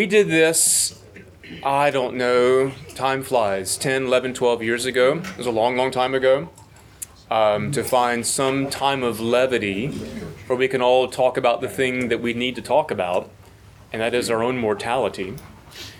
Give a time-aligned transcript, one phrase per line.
[0.00, 0.98] We did this,
[1.62, 5.18] I don't know, time flies, 10, 11, 12 years ago.
[5.18, 6.48] It was a long, long time ago.
[7.30, 9.88] Um, to find some time of levity
[10.46, 13.28] where we can all talk about the thing that we need to talk about,
[13.92, 15.34] and that is our own mortality.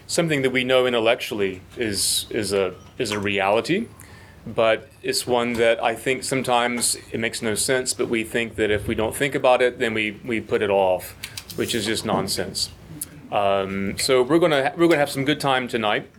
[0.07, 3.87] Something that we know intellectually is, is, a, is a reality,
[4.47, 8.71] but it's one that I think sometimes it makes no sense, but we think that
[8.71, 11.11] if we don't think about it, then we, we put it off,
[11.59, 12.71] which is just nonsense.
[13.33, 16.11] Um, so we're gonna we're gonna have some good time tonight.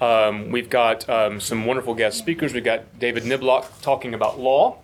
[0.00, 2.54] Um, we've got um, some wonderful guest speakers.
[2.54, 4.78] We've got David Niblock talking about law.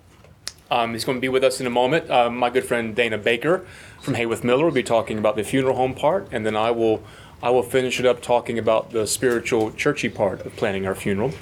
[0.71, 2.11] Um, he's going to be with us in a moment.
[2.11, 3.67] Uh, my good friend Dana Baker
[4.01, 7.03] from Hayworth Miller will be talking about the funeral home part, and then I will
[7.43, 11.33] I will finish it up talking about the spiritual churchy part of planning our funeral.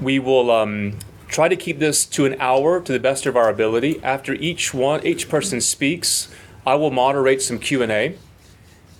[0.00, 3.50] We will um, try to keep this to an hour to the best of our
[3.50, 4.00] ability.
[4.02, 6.32] After each one each person speaks,
[6.66, 8.16] I will moderate some Q and A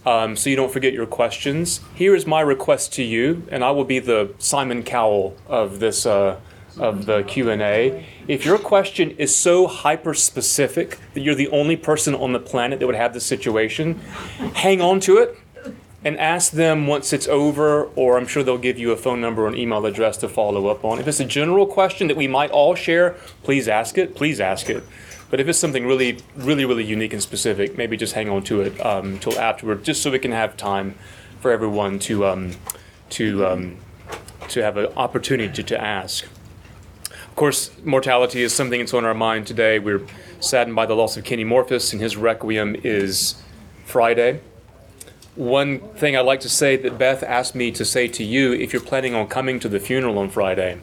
[0.08, 1.80] um, so you don't forget your questions.
[1.94, 6.06] Here is my request to you, and I will be the Simon Cowell of this
[6.06, 6.40] uh,
[6.78, 8.06] of the Q and A.
[8.26, 12.78] If your question is so hyper specific that you're the only person on the planet
[12.78, 14.00] that would have this situation,
[14.54, 15.36] hang on to it
[16.04, 19.42] and ask them once it's over, or I'm sure they'll give you a phone number
[19.42, 21.00] or an email address to follow up on.
[21.00, 24.14] If it's a general question that we might all share, please ask it.
[24.14, 24.84] Please ask it.
[25.30, 28.62] But if it's something really, really, really unique and specific, maybe just hang on to
[28.62, 30.94] it um, afterward, just so we can have time
[31.40, 32.52] for everyone to um,
[33.10, 33.76] to um,
[34.48, 36.24] to have an opportunity to, to ask.
[37.10, 39.78] Of course, mortality is something that's on our mind today.
[39.78, 40.04] We're
[40.40, 43.40] saddened by the loss of Kenny Morphus, and his requiem is
[43.84, 44.40] Friday.
[45.36, 48.72] One thing I'd like to say that Beth asked me to say to you, if
[48.72, 50.78] you're planning on coming to the funeral on Friday,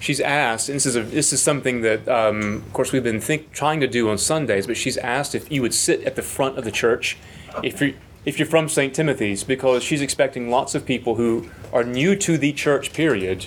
[0.00, 3.20] she's asked, and this is a, this is something that, um, of course, we've been
[3.20, 6.22] think, trying to do on Sundays, but she's asked if you would sit at the
[6.22, 7.16] front of the church,
[7.62, 7.94] if you
[8.24, 8.94] if you're from St.
[8.94, 13.44] Timothy's, because she's expecting lots of people who are new to the church period,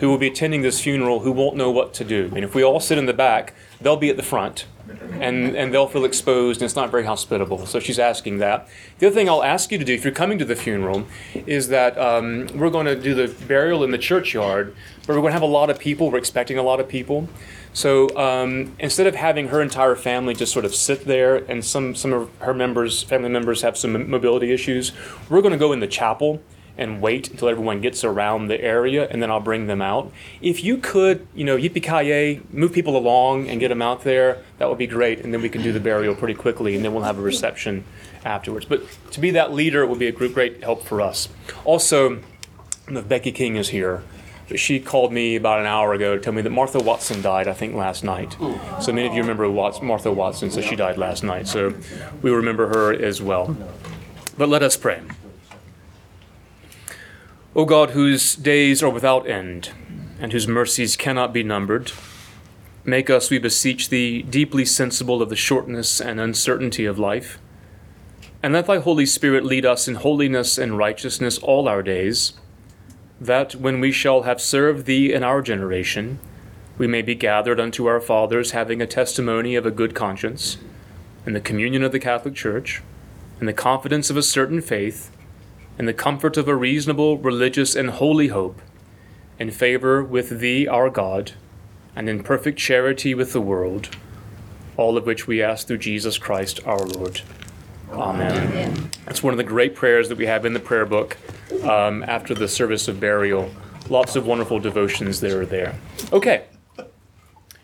[0.00, 2.30] who will be attending this funeral, who won't know what to do.
[2.34, 4.66] And if we all sit in the back, they'll be at the front
[5.20, 7.66] and, and they'll feel exposed and it's not very hospitable.
[7.66, 8.68] So she's asking that.
[8.98, 11.06] The other thing I'll ask you to do if you're coming to the funeral
[11.46, 14.74] is that um, we're going to do the burial in the churchyard,
[15.06, 16.10] but we're going to have a lot of people.
[16.10, 17.28] We're expecting a lot of people.
[17.72, 21.94] So um, instead of having her entire family just sort of sit there and some,
[21.94, 24.92] some of her members, family members have some mobility issues,
[25.28, 26.42] we're going to go in the chapel
[26.78, 30.10] and wait until everyone gets around the area and then I'll bring them out.
[30.40, 34.42] If you could, you know, yippee ki move people along and get them out there,
[34.58, 35.20] that would be great.
[35.20, 37.84] And then we can do the burial pretty quickly and then we'll have a reception
[38.24, 38.64] afterwards.
[38.64, 41.28] But to be that leader would be a great help for us.
[41.64, 42.20] Also,
[42.88, 44.02] Becky King is here.
[44.54, 47.54] She called me about an hour ago to tell me that Martha Watson died, I
[47.54, 48.36] think, last night.
[48.80, 51.46] So many of you remember Martha Watson, so she died last night.
[51.48, 51.74] So
[52.20, 53.56] we remember her as well.
[54.36, 55.00] But let us pray.
[57.54, 59.72] O God, whose days are without end,
[60.18, 61.92] and whose mercies cannot be numbered,
[62.82, 67.38] make us, we beseech thee, deeply sensible of the shortness and uncertainty of life,
[68.42, 72.32] and let thy Holy Spirit lead us in holiness and righteousness all our days,
[73.20, 76.18] that when we shall have served thee in our generation,
[76.78, 80.56] we may be gathered unto our fathers, having a testimony of a good conscience,
[81.26, 82.80] and the communion of the Catholic Church,
[83.40, 85.10] and the confidence of a certain faith,
[85.78, 88.60] in the comfort of a reasonable, religious, and holy hope,
[89.38, 91.32] in favor with Thee, our God,
[91.96, 93.88] and in perfect charity with the world,
[94.76, 97.20] all of which we ask through Jesus Christ our Lord.
[97.90, 98.48] Amen.
[98.48, 98.90] Amen.
[99.04, 101.16] That's one of the great prayers that we have in the prayer book
[101.62, 103.50] um, after the service of burial.
[103.90, 105.78] Lots of wonderful devotions that are there.
[106.12, 106.44] Okay.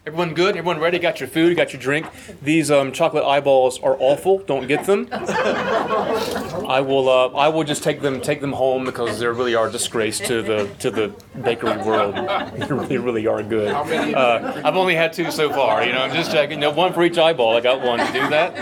[0.09, 0.57] Everyone good?
[0.57, 0.99] Everyone ready?
[0.99, 1.55] Got your food?
[1.55, 2.07] Got your drink?
[2.41, 4.39] These um, chocolate eyeballs are awful.
[4.39, 5.07] Don't get them.
[5.13, 7.11] I will.
[7.11, 8.23] Uh, I will just take them.
[8.23, 11.09] Take them home because they really are a disgrace to the to the
[11.43, 12.15] bakery world.
[12.59, 13.69] They really, really are good.
[13.69, 15.85] Uh, I've only had two so far.
[15.85, 16.59] You know, I'm just checking.
[16.59, 17.55] No, one for each eyeball.
[17.55, 18.57] I got one to do that.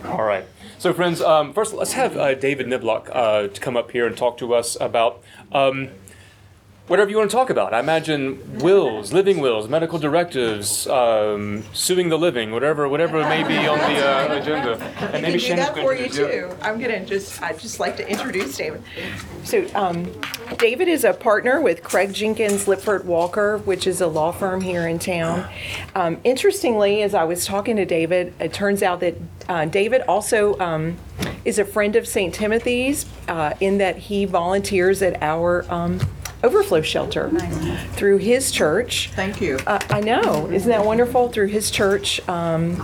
[0.06, 0.46] All right.
[0.78, 4.16] So, friends, um, first let's have uh, David Niblock uh, to come up here and
[4.16, 5.22] talk to us about.
[5.52, 5.90] Um,
[6.88, 7.72] whatever you want to talk about.
[7.72, 13.42] I imagine wills, living wills, medical directives, um, suing the living, whatever, whatever it may
[13.44, 14.82] be on the uh, agenda.
[15.12, 16.50] And maybe can do that for you too.
[16.60, 18.82] I'm gonna just, I'd just like to introduce David.
[19.44, 20.12] So, um,
[20.58, 24.86] David is a partner with Craig Jenkins Liipfert Walker, which is a law firm here
[24.86, 25.48] in town.
[25.94, 29.16] Um, interestingly, as I was talking to David, it turns out that
[29.48, 30.96] uh, David also um,
[31.44, 32.34] is a friend of St.
[32.34, 36.00] Timothy's uh, in that he volunteers at our um,
[36.44, 37.30] overflow shelter
[37.92, 39.10] through his church.
[39.14, 39.58] Thank you.
[39.66, 41.28] Uh, I know, isn't that wonderful?
[41.28, 42.80] Through his church um,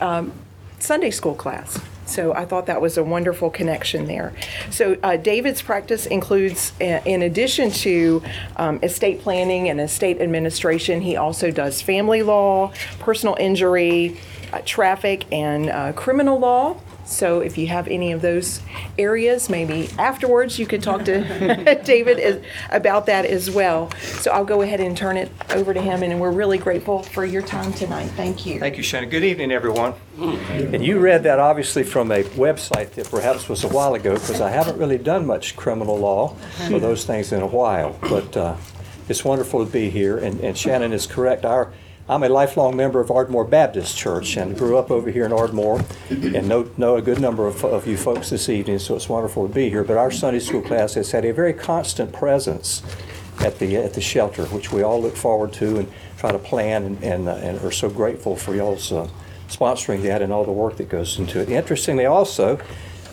[0.00, 0.32] um,
[0.78, 1.78] Sunday school class.
[2.06, 4.32] So I thought that was a wonderful connection there.
[4.70, 8.22] So uh, David's practice includes, uh, in addition to
[8.56, 14.16] um, estate planning and estate administration, he also does family law, personal injury,
[14.52, 16.80] uh, traffic, and uh, criminal law.
[17.04, 18.60] So if you have any of those
[18.98, 23.90] areas, maybe afterwards you could talk to David as- about that as well.
[24.00, 27.24] So I'll go ahead and turn it over to him, and we're really grateful for
[27.24, 28.08] your time tonight.
[28.16, 28.58] Thank you.
[28.60, 29.08] Thank you, Shannon.
[29.10, 29.94] Good evening, everyone.
[30.18, 34.40] And you read that obviously from a website that perhaps was a while ago, because
[34.40, 36.36] I haven't really done much criminal law
[36.70, 37.96] or those things in a while.
[38.02, 38.56] But uh,
[39.08, 41.44] it's wonderful to be here, and and Shannon is correct.
[41.44, 41.72] Our,
[42.10, 45.84] I'm a lifelong member of Ardmore Baptist Church and grew up over here in Ardmore
[46.10, 49.46] and know, know a good number of, of you folks this evening, so it's wonderful
[49.46, 49.84] to be here.
[49.84, 52.82] But our Sunday school class has had a very constant presence
[53.38, 56.82] at the, at the shelter, which we all look forward to and try to plan
[56.82, 59.08] and, and, uh, and are so grateful for y'all's uh,
[59.48, 61.48] sponsoring that and all the work that goes into it.
[61.48, 62.58] Interestingly, also,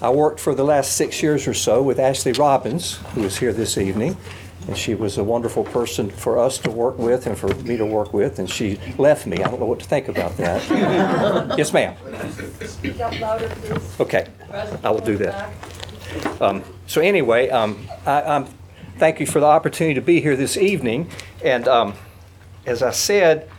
[0.01, 3.53] I worked for the last six years or so with Ashley Robbins, who is here
[3.53, 4.17] this evening.
[4.67, 7.85] And she was a wonderful person for us to work with and for me to
[7.85, 9.37] work with, and she left me.
[9.37, 10.61] I don't know what to think about that.
[11.57, 11.95] yes, ma'am.
[12.65, 13.99] Speak up louder, please.
[14.01, 14.27] Okay,
[14.83, 15.51] I will do that.
[16.41, 18.45] Um, So anyway, um, I, I'm,
[18.97, 21.09] thank you for the opportunity to be here this evening.
[21.43, 21.93] And um,
[22.65, 23.49] as I said,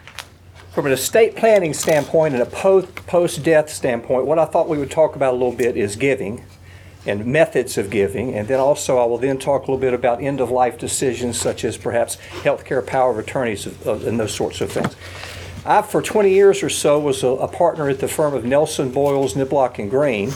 [0.72, 4.90] from an estate planning standpoint and a po- post-death standpoint, what I thought we would
[4.90, 6.44] talk about a little bit is giving
[7.06, 8.34] and methods of giving.
[8.34, 11.76] And then also I will then talk a little bit about end-of-life decisions such as
[11.76, 14.94] perhaps healthcare power of attorneys and those sorts of things.
[15.64, 18.90] I, for 20 years or so, was a, a partner at the firm of Nelson,
[18.90, 20.32] Boyles, Niblock, and Green,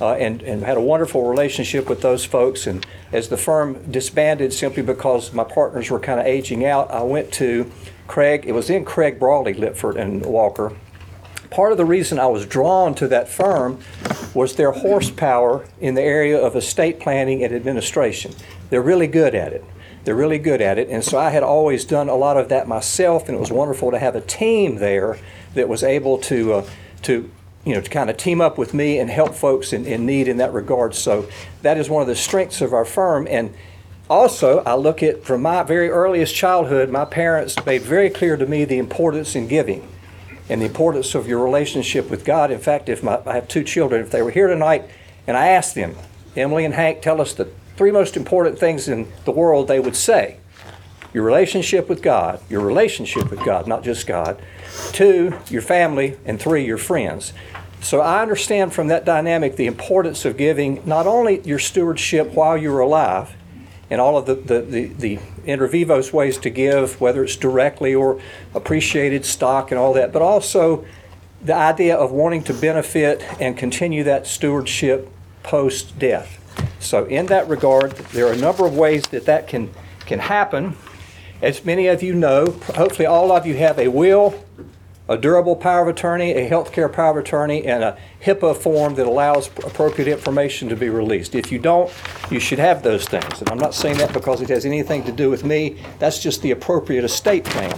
[0.00, 2.66] uh, and, and had a wonderful relationship with those folks.
[2.66, 7.02] And as the firm disbanded simply because my partners were kind of aging out, I
[7.02, 7.70] went to
[8.06, 10.72] Craig, it was in Craig Brawley, Liipfert, and Walker.
[11.56, 13.78] Part of the reason I was drawn to that firm
[14.34, 18.34] was their horsepower in the area of estate planning and administration.
[18.68, 19.64] They're really good at it.
[20.04, 20.90] They're really good at it.
[20.90, 23.90] And so I had always done a lot of that myself, and it was wonderful
[23.90, 25.18] to have a team there
[25.54, 26.66] that was able to, uh,
[27.04, 27.30] to
[27.64, 30.28] you know, to kind of team up with me and help folks in, in need
[30.28, 30.94] in that regard.
[30.94, 31.26] So
[31.62, 33.26] that is one of the strengths of our firm.
[33.30, 33.54] And
[34.10, 38.44] also, I look at from my very earliest childhood, my parents made very clear to
[38.44, 39.88] me the importance in giving
[40.48, 42.50] and the importance of your relationship with God.
[42.50, 44.88] In fact, if my, I have two children, if they were here tonight
[45.26, 45.96] and I asked them,
[46.36, 49.96] Emily and Hank, tell us the three most important things in the world, they would
[49.96, 50.38] say
[51.12, 54.40] your relationship with God, your relationship with God, not just God,
[54.92, 57.32] two, your family, and three, your friends.
[57.80, 62.56] So I understand from that dynamic the importance of giving not only your stewardship while
[62.56, 63.34] you're alive,
[63.90, 67.94] and all of the, the, the, the inter vivos ways to give, whether it's directly
[67.94, 68.20] or
[68.54, 70.84] appreciated stock and all that, but also
[71.42, 75.10] the idea of wanting to benefit and continue that stewardship
[75.42, 76.42] post death.
[76.80, 80.76] So, in that regard, there are a number of ways that that can, can happen.
[81.42, 84.45] As many of you know, hopefully all of you have a will,
[85.08, 89.06] a durable power of attorney, a healthcare power of attorney, and a HIPAA form that
[89.06, 91.34] allows appropriate information to be released.
[91.34, 91.92] If you don't,
[92.30, 93.40] you should have those things.
[93.40, 95.76] And I'm not saying that because it has anything to do with me.
[96.00, 97.70] That's just the appropriate estate plan.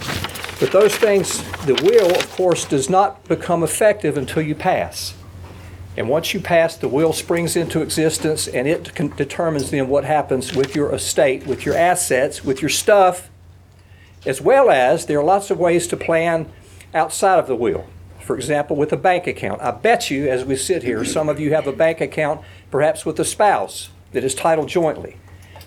[0.58, 5.14] But those things, the will, of course, does not become effective until you pass.
[5.98, 10.54] And once you pass, the will springs into existence and it determines then what happens
[10.54, 13.28] with your estate, with your assets, with your stuff,
[14.24, 16.50] as well as there are lots of ways to plan
[16.94, 17.86] outside of the will.
[18.20, 19.62] For example, with a bank account.
[19.62, 23.06] I bet you, as we sit here, some of you have a bank account perhaps
[23.06, 25.16] with a spouse that is titled jointly,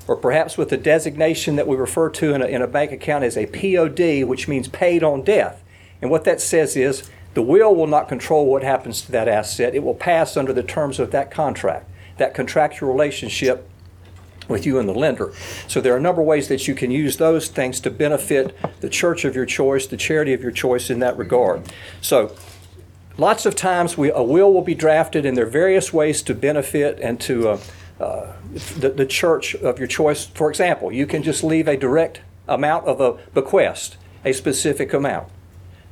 [0.08, 3.24] or perhaps with a designation that we refer to in a, in a bank account
[3.24, 5.64] as a POD, which means paid on death.
[6.02, 9.74] And what that says is the will will not control what happens to that asset,
[9.74, 13.68] it will pass under the terms of that contract, that contractual relationship
[14.52, 15.32] with you and the lender.
[15.68, 18.56] So there are a number of ways that you can use those things to benefit
[18.82, 21.64] the church of your choice, the charity of your choice in that regard.
[22.02, 22.36] So
[23.18, 26.34] lots of times we, a will will be drafted, and there are various ways to
[26.34, 27.60] benefit and to uh,
[28.00, 28.34] uh,
[28.78, 30.26] the, the church of your choice.
[30.26, 35.30] For example, you can just leave a direct amount of a bequest, a specific amount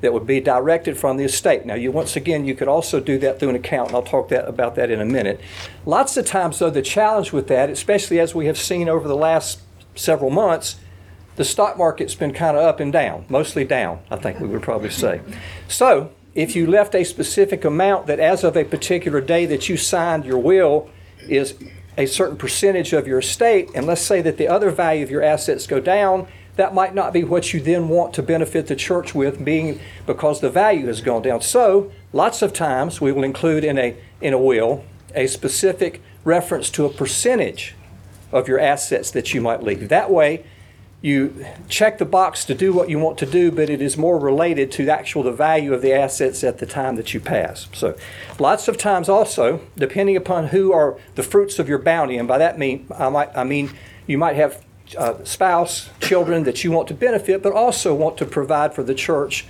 [0.01, 1.65] that would be directed from the estate.
[1.65, 4.29] Now, you once again, you could also do that through an account, and I'll talk
[4.29, 5.41] that about that in a minute.
[5.85, 9.15] Lots of times, though, the challenge with that, especially as we have seen over the
[9.15, 9.59] last
[9.95, 10.77] several months,
[11.35, 14.61] the stock market's been kind of up and down, mostly down, I think we would
[14.61, 15.21] probably say.
[15.67, 19.77] So, if you left a specific amount that, as of a particular day that you
[19.77, 20.89] signed your will,
[21.27, 21.55] is
[21.97, 25.21] a certain percentage of your estate, and let's say that the other value of your
[25.21, 26.27] assets go down,
[26.59, 30.41] that might not be what you then want to benefit the church with, being because
[30.41, 31.41] the value has gone down.
[31.41, 34.83] So, lots of times we will include in a in a will
[35.15, 37.75] a specific reference to a percentage
[38.33, 39.87] of your assets that you might leave.
[39.87, 40.43] That way,
[41.01, 44.19] you check the box to do what you want to do, but it is more
[44.19, 47.69] related to the actual the value of the assets at the time that you pass.
[47.71, 47.95] So,
[48.37, 52.37] lots of times also, depending upon who are the fruits of your bounty, and by
[52.37, 53.71] that mean I might I mean
[54.07, 54.61] you might have
[54.97, 58.95] uh, spouse, children that you want to benefit, but also want to provide for the
[58.95, 59.45] church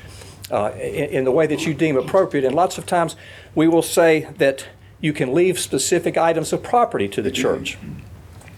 [0.52, 2.46] uh, in, in the way that you deem appropriate.
[2.46, 3.16] And lots of times,
[3.56, 4.68] we will say that
[5.02, 7.78] you can leave specific items of property to the church.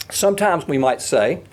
[0.09, 1.43] Sometimes we might say,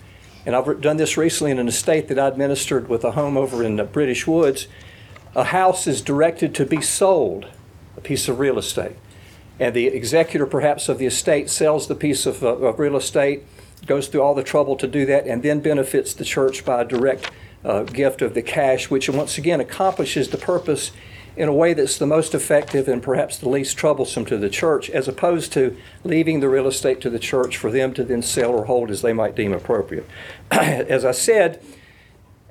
[0.47, 3.62] and I've done this recently in an estate that I administered with a home over
[3.62, 4.66] in the British Woods.
[5.35, 7.47] A house is directed to be sold,
[7.97, 8.97] a piece of real estate.
[9.61, 13.42] And the executor, perhaps, of the estate sells the piece of, uh, of real estate,
[13.87, 16.85] goes through all the trouble to do that, and then benefits the church by a
[16.85, 17.30] direct
[17.64, 20.92] uh, gift of the cash, which once again accomplishes the purpose
[21.37, 24.90] in a way that's the most effective and perhaps the least troublesome to the church,
[24.90, 28.50] as opposed to leaving the real estate to the church for them to then sell
[28.50, 30.06] or hold as they might deem appropriate.
[30.50, 31.62] as I said,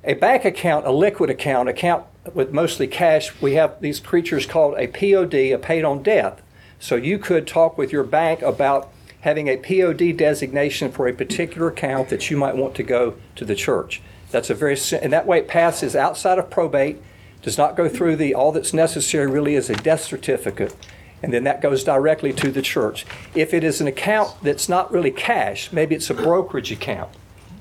[0.06, 4.76] a bank account, a liquid account, account with mostly cash, we have these creatures called
[4.78, 6.42] a POD, a paid on death.
[6.80, 8.90] So you could talk with your bank about
[9.28, 13.44] having a POD designation for a particular account that you might want to go to
[13.44, 14.02] the church.
[14.32, 17.02] That's a very, and that way it passes outside of probate,
[17.42, 20.74] does not go through the, all that's necessary really is a death certificate,
[21.22, 23.06] and then that goes directly to the church.
[23.36, 27.10] If it is an account that's not really cash, maybe it's a brokerage account,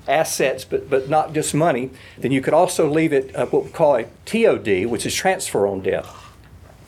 [0.07, 3.71] assets, but, but not just money, then you could also leave it uh, what we
[3.71, 6.15] call a TOD, which is transfer on death.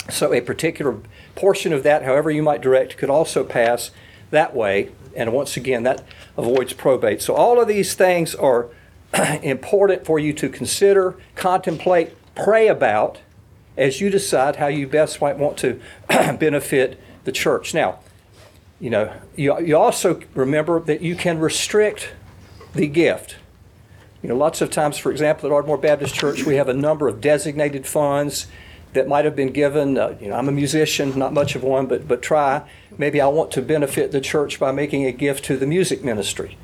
[0.10, 1.00] So a particular
[1.36, 3.92] portion of that, however you might direct, could also pass
[4.32, 4.92] that way.
[5.16, 6.04] And once again, that
[6.38, 7.22] avoids probate.
[7.22, 8.70] So all of these things are
[9.42, 13.20] important for you to consider, contemplate, pray about
[13.78, 17.74] as you decide how you best might want to benefit the church.
[17.74, 18.00] Now,
[18.80, 22.12] you know, you, you also remember that you can restrict
[22.74, 23.38] the gift.
[24.22, 27.08] You know, lots of times, for example, at Ardmore Baptist Church, we have a number
[27.08, 28.48] of designated funds
[28.94, 29.98] that might have been given.
[29.98, 32.68] Uh, you know, I'm a musician, not much of one, but but try.
[32.98, 36.58] Maybe I want to benefit the church by making a gift to the music ministry,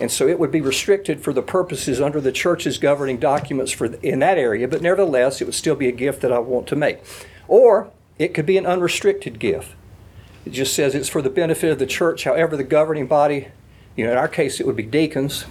[0.00, 3.86] and so it would be restricted for the purposes under the church's governing documents for
[3.86, 4.68] in that area.
[4.68, 7.00] But nevertheless, it would still be a gift that I want to make,
[7.48, 9.74] or it could be an unrestricted gift.
[10.44, 12.24] It just says it's for the benefit of the church.
[12.24, 13.48] However, the governing body,
[13.96, 15.44] you know, in our case, it would be deacons.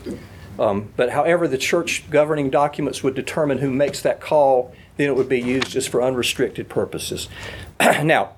[0.59, 5.15] Um, but however the church governing documents would determine who makes that call, then it
[5.15, 7.27] would be used just for unrestricted purposes.
[7.79, 8.31] now,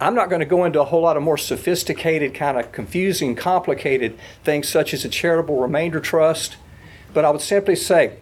[0.00, 3.34] I'm not going to go into a whole lot of more sophisticated, kind of confusing,
[3.34, 6.56] complicated things such as a charitable remainder trust,
[7.12, 8.18] but I would simply say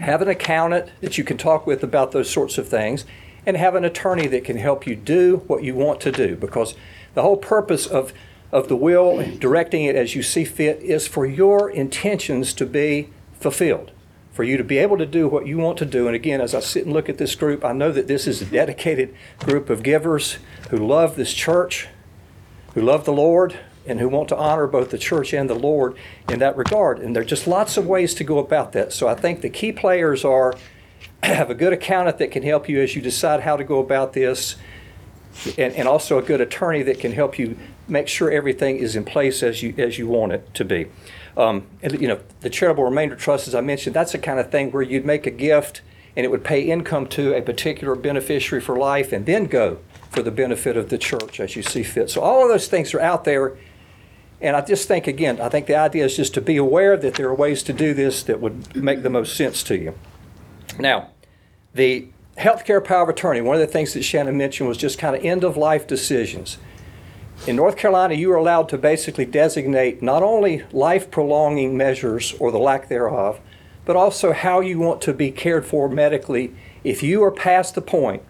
[0.00, 3.04] have an accountant that you can talk with about those sorts of things,
[3.44, 6.74] and have an attorney that can help you do what you want to do because
[7.14, 8.12] the whole purpose of
[8.50, 13.10] of the will, directing it as you see fit, is for your intentions to be
[13.34, 13.90] fulfilled,
[14.38, 16.06] for you to be able to do what you want to do.
[16.06, 18.40] And again, as I sit and look at this group, I know that this is
[18.40, 20.38] a dedicated group of givers
[20.70, 21.88] who love this church,
[22.74, 25.96] who love the Lord, and who want to honor both the church and the Lord
[26.28, 27.00] in that regard.
[27.00, 28.92] And there are just lots of ways to go about that.
[28.92, 30.54] So I think the key players are
[31.24, 34.12] have a good accountant that can help you as you decide how to go about
[34.12, 34.54] this
[35.56, 39.04] and, and also a good attorney that can help you make sure everything is in
[39.04, 40.86] place as you as you want it to be.
[41.38, 44.50] Um, and, you know, the charitable remainder trust, as I mentioned, that's the kind of
[44.50, 45.82] thing where you'd make a gift
[46.16, 49.78] and it would pay income to a particular beneficiary for life and then go
[50.10, 52.10] for the benefit of the church as you see fit.
[52.10, 53.56] So all of those things are out there.
[54.40, 57.14] And I just think, again, I think the idea is just to be aware that
[57.14, 59.94] there are ways to do this that would make the most sense to you.
[60.78, 61.10] Now,
[61.72, 65.14] the healthcare power of attorney, one of the things that Shannon mentioned was just kind
[65.14, 66.58] of end of life decisions.
[67.46, 72.50] In North Carolina, you are allowed to basically designate not only life prolonging measures or
[72.50, 73.40] the lack thereof,
[73.84, 76.54] but also how you want to be cared for medically
[76.84, 78.22] if you are past the point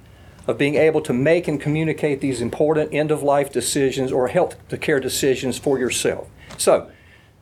[0.46, 4.56] of being able to make and communicate these important end of life decisions or health
[4.80, 6.28] care decisions for yourself.
[6.56, 6.90] So,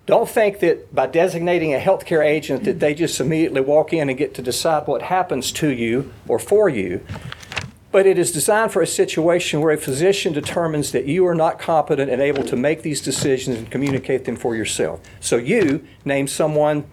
[0.07, 4.17] don't think that by designating a healthcare agent that they just immediately walk in and
[4.17, 7.05] get to decide what happens to you or for you.
[7.97, 11.59] But it is designed for a situation where a physician determines that you are not
[11.59, 15.01] competent and able to make these decisions and communicate them for yourself.
[15.19, 16.85] So you name someone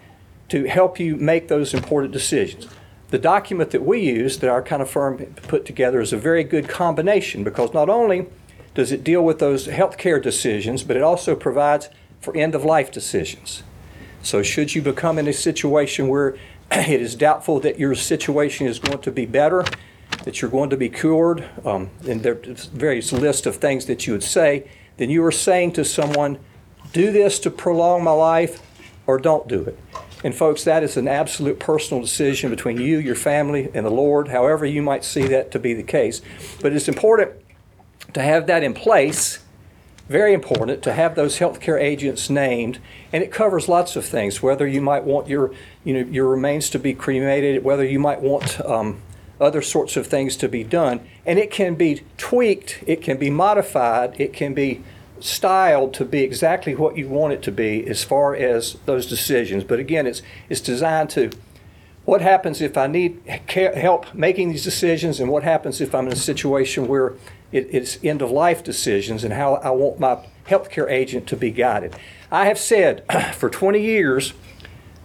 [0.48, 2.68] to help you make those important decisions.
[3.10, 6.42] The document that we use, that our kind of firm put together, is a very
[6.42, 8.24] good combination because not only
[8.72, 11.90] does it deal with those healthcare decisions, but it also provides
[12.22, 13.62] for end of life decisions.
[14.22, 16.38] So, should you become in a situation where
[16.70, 19.66] it is doubtful that your situation is going to be better,
[20.24, 24.14] that you're going to be cured, um, and there's various list of things that you
[24.14, 26.38] would say, then you are saying to someone,
[26.92, 28.62] do this to prolong my life
[29.06, 29.78] or don't do it.
[30.22, 34.28] And folks, that is an absolute personal decision between you, your family, and the Lord,
[34.28, 36.22] however you might see that to be the case.
[36.62, 37.32] But it's important
[38.14, 39.40] to have that in place,
[40.08, 42.78] very important to have those healthcare agents named,
[43.12, 44.42] and it covers lots of things.
[44.42, 45.52] Whether you might want your,
[45.84, 49.02] you know, your remains to be cremated, whether you might want um,
[49.40, 53.30] other sorts of things to be done, and it can be tweaked, it can be
[53.30, 54.82] modified, it can be
[55.20, 59.64] styled to be exactly what you want it to be as far as those decisions.
[59.64, 61.30] But again, it's it's designed to
[62.04, 66.12] what happens if I need help making these decisions, and what happens if I'm in
[66.12, 67.14] a situation where
[67.50, 71.50] it, it's end of life decisions, and how I want my healthcare agent to be
[71.50, 71.96] guided.
[72.30, 74.34] I have said for 20 years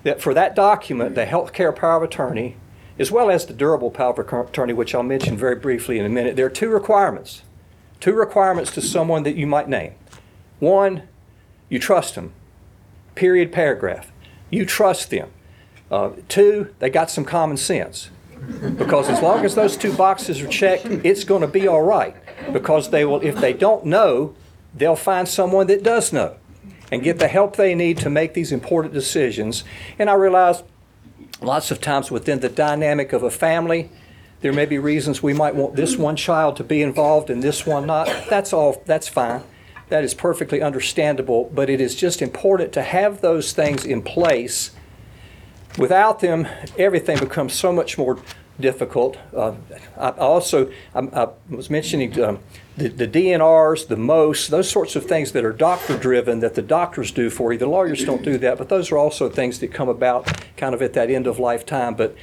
[0.04, 2.56] that for that document, the healthcare power of attorney,
[3.00, 6.10] as well as the durable power of attorney, which I'll mention very briefly in a
[6.10, 7.44] minute, there are two requirements.
[8.02, 9.94] Two requirements to someone that you might name.
[10.60, 11.04] One,
[11.70, 12.34] you trust them.
[13.16, 14.12] Period, paragraph.
[14.50, 15.32] You trust them.
[15.90, 18.10] Uh, two, they got some common sense.
[18.78, 22.16] Because as long as those two boxes are checked, it's going to be all right.
[22.54, 24.36] Because they will, if they don't know,
[24.74, 26.36] they'll find someone that does know
[26.92, 29.64] and get the help they need to make these important decisions.
[29.98, 30.64] And I realize
[31.42, 33.90] lots of times within the dynamic of a family,
[34.42, 37.66] there may be reasons we might want this one child to be involved and this
[37.66, 38.08] one not.
[38.30, 39.44] That's all, that's fine.
[39.90, 44.72] That is perfectly understandable, but it is just important to have those things in place.
[45.78, 48.20] Without them, everything becomes so much more
[48.60, 49.18] difficult.
[49.36, 49.56] Uh,
[49.98, 52.40] I also, I, I was mentioning um,
[52.80, 56.62] the, the DNRs, the MOST, those sorts of things that are doctor driven that the
[56.62, 57.60] doctors do for you.
[57.60, 60.82] The lawyers don't do that, but those are also things that come about kind of
[60.82, 61.96] at that end of life time.
[61.96, 62.16] But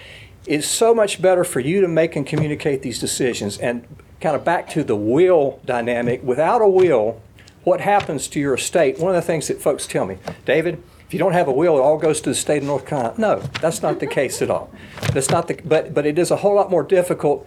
[0.46, 3.58] it's so much better for you to make and communicate these decisions.
[3.58, 3.86] And
[4.20, 7.20] kind of back to the will dynamic, without a will,
[7.64, 8.98] what happens to your estate?
[8.98, 11.76] One of the things that folks tell me, David, if you don't have a will,
[11.76, 13.14] it all goes to the state of North Carolina.
[13.18, 14.70] No, that's not the case at all.
[15.12, 17.46] That's not the, but, but it is a whole lot more difficult.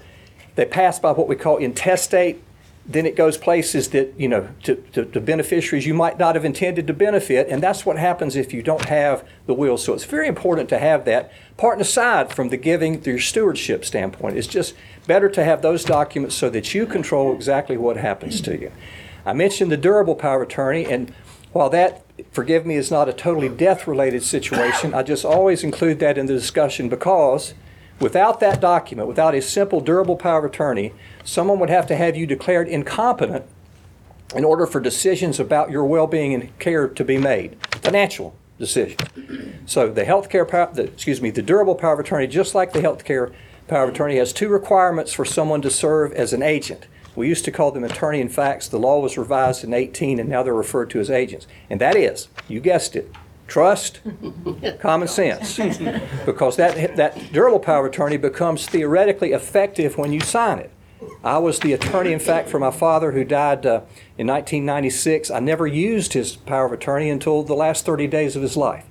[0.56, 2.44] They pass by what we call intestate.
[2.92, 6.44] Then it goes places that, you know, to, to, to beneficiaries you might not have
[6.44, 7.48] intended to benefit.
[7.48, 9.78] And that's what happens if you don't have the will.
[9.78, 11.32] So it's very important to have that.
[11.56, 14.74] Part and aside from the giving, through stewardship standpoint, it's just
[15.06, 18.72] better to have those documents so that you control exactly what happens to you.
[19.24, 21.14] I mentioned the durable power of attorney, and
[21.52, 26.00] while that, forgive me, is not a totally death related situation, I just always include
[26.00, 27.54] that in the discussion because
[28.00, 32.16] without that document, without a simple durable power of attorney, someone would have to have
[32.16, 33.46] you declared incompetent
[34.36, 39.02] in order for decisions about your well being and care to be made, financial decisions.
[39.66, 42.82] So the healthcare power, the, excuse me, the durable power of attorney, just like the
[42.82, 43.34] healthcare
[43.68, 46.88] power of attorney, has two requirements for someone to serve as an agent.
[47.16, 48.68] We used to call them attorney in facts.
[48.68, 51.48] The law was revised in 18, and now they're referred to as agents.
[51.70, 53.12] And that is, you guessed it,
[53.50, 54.00] trust,
[54.80, 55.58] common sense.
[56.26, 60.72] Because that, that durable power of attorney becomes theoretically effective when you sign it.
[61.24, 63.82] I was the attorney, in fact, for my father who died uh,
[64.18, 65.32] in 1996.
[65.32, 68.86] I never used his power of attorney until the last 30 days of his life.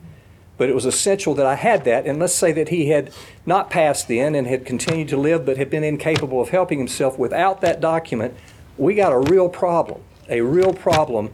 [0.56, 2.06] But it was essential that I had that.
[2.06, 3.12] And let's say that he had
[3.46, 7.18] not passed then and had continued to live but had been incapable of helping himself
[7.18, 8.34] without that document,
[8.76, 11.32] we got a real problem, a real problem.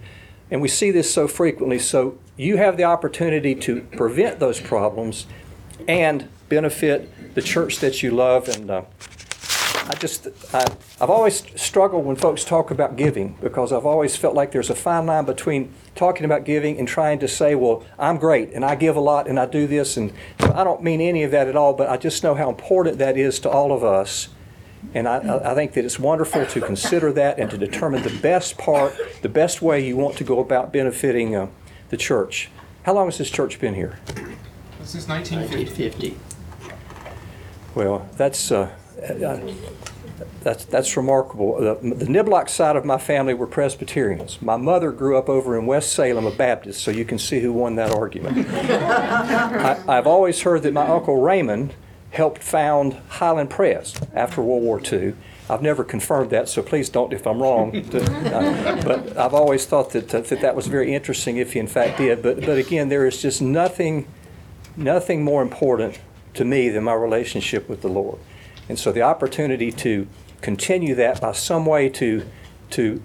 [0.51, 1.79] And we see this so frequently.
[1.79, 5.27] So you have the opportunity to prevent those problems
[5.87, 8.49] and benefit the church that you love.
[8.49, 8.83] And uh,
[9.87, 10.65] I just, I,
[11.01, 14.75] I've always struggled when folks talk about giving because I've always felt like there's a
[14.75, 18.75] fine line between talking about giving and trying to say, well, I'm great and I
[18.75, 19.97] give a lot and I do this.
[19.97, 22.49] And so I don't mean any of that at all, but I just know how
[22.49, 24.29] important that is to all of us.
[24.93, 28.59] And I, I think that it's wonderful to consider that and to determine the best
[28.59, 31.49] part, the best way you want to go about benefiting uh,
[31.91, 32.51] the church.
[32.85, 33.99] How long has this church been here?
[34.83, 36.11] Since 1950.
[36.11, 36.35] 1950.
[37.75, 38.71] Well, that's, uh,
[39.03, 39.41] uh,
[40.43, 41.59] that's, that's remarkable.
[41.59, 44.41] The, the Niblock side of my family were Presbyterians.
[44.41, 47.53] My mother grew up over in West Salem, a Baptist, so you can see who
[47.53, 48.47] won that argument.
[48.51, 51.75] I, I've always heard that my Uncle Raymond
[52.15, 55.15] helped found Highland Press after World War II.
[55.51, 57.77] I've never confirmed that, so please don't if I'm wrong.
[57.95, 61.99] uh, but I've always thought that, that that was very interesting if he in fact
[61.99, 62.23] did.
[62.23, 64.07] But, but again, there is just nothing
[64.77, 66.01] nothing more important
[66.35, 68.19] to me than my relationship with the Lord.
[68.69, 70.09] And so the opportunity to
[70.41, 72.27] continue that by some way to,
[72.71, 73.03] to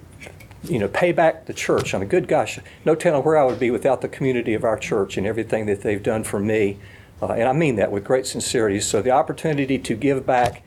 [0.64, 1.94] you know, pay back the church.
[1.94, 4.76] I mean, good gosh, no telling where I would be without the community of our
[4.76, 6.78] church and everything that they've done for me.
[7.22, 8.80] Uh, and I mean that with great sincerity.
[8.80, 10.62] So the opportunity to give back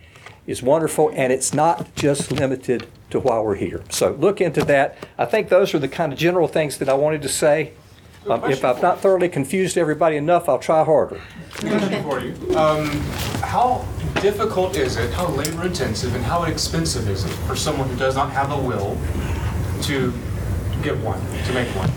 [0.46, 3.82] is wonderful, and it's not just limited to while we're here.
[3.90, 4.98] So look into that.
[5.18, 7.74] I think those are the kind of general things that I wanted to say.
[8.30, 11.22] Um, If I've not thoroughly confused everybody enough, I'll try harder.
[11.56, 12.34] Question for you.
[12.56, 12.90] Um,
[13.42, 13.86] how
[14.22, 18.16] difficult is it, how labor intensive, and how expensive is it for someone who does
[18.16, 18.98] not have a will
[19.84, 20.14] to
[20.82, 21.92] get one, to make one?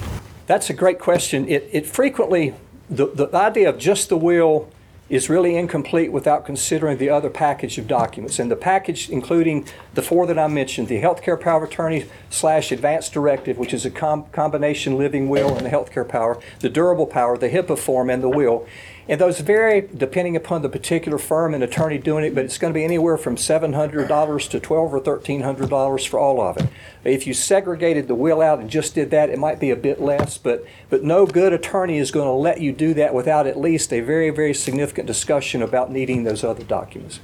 [0.46, 1.48] That's a great question.
[1.48, 2.54] It, it frequently,
[2.88, 4.68] the, the idea of just the will
[5.08, 8.40] is really incomplete without considering the other package of documents.
[8.40, 12.72] And the package, including the four that I mentioned, the healthcare power of attorney slash
[12.72, 17.06] advanced directive, which is a com- combination living will and the healthcare power, the durable
[17.06, 18.66] power, the HIPAA form, and the will.
[19.08, 22.72] And those vary depending upon the particular firm and attorney doing it, but it's going
[22.72, 26.68] to be anywhere from $700 to 12 or $1,300 for all of it.
[27.04, 30.00] If you segregated the will out and just did that, it might be a bit
[30.00, 33.56] less, but, but no good attorney is going to let you do that without at
[33.56, 37.20] least a very, very significant discussion about needing those other documents.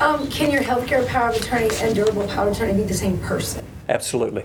[0.00, 3.18] Um, can your healthcare power of attorney and durable power of attorney be the same
[3.18, 3.64] person?
[3.88, 4.44] Absolutely.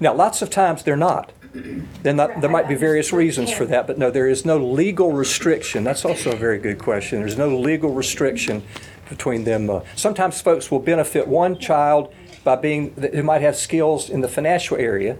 [0.00, 1.32] Now, lots of times they're not.
[1.52, 5.12] Then that, there might be various reasons for that, but no, there is no legal
[5.12, 5.82] restriction.
[5.82, 7.20] That's also a very good question.
[7.20, 8.62] There's no legal restriction
[9.08, 9.68] between them.
[9.68, 12.12] Uh, Sometimes folks will benefit one child
[12.44, 15.18] by being, who might have skills in the financial area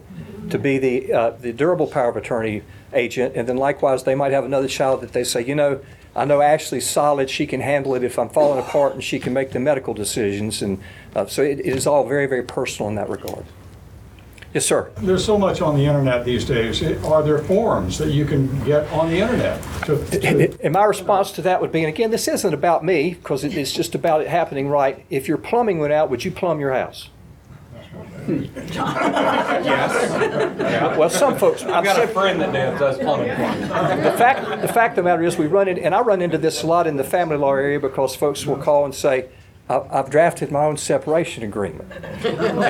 [0.51, 2.62] to be the, uh, the durable power of attorney
[2.93, 5.81] agent, and then likewise, they might have another child that they say, you know,
[6.14, 9.33] I know Ashley's solid, she can handle it if I'm falling apart, and she can
[9.33, 10.81] make the medical decisions, and
[11.14, 13.45] uh, so it it is all very, very personal in that regard.
[14.53, 14.91] Yes, sir.
[14.99, 16.83] There's so much on the internet these days.
[17.05, 19.63] Are there forums that you can get on the internet?
[19.85, 23.15] to- to- And my response to that would be, and again, this isn't about me,
[23.15, 25.05] because it is just about it happening right.
[25.09, 27.11] If your plumbing went out, would you plumb your house?
[29.61, 30.97] Yes.
[30.97, 31.63] Well, some folks.
[31.65, 33.29] I've got a friend that does plumbing.
[33.29, 36.39] The fact, the fact of the matter is, we run into, and I run into
[36.39, 39.25] this a lot in the family law area, because folks will call and say, "I-
[39.71, 41.93] I've drafted my own separation agreement.
[42.25, 42.65] And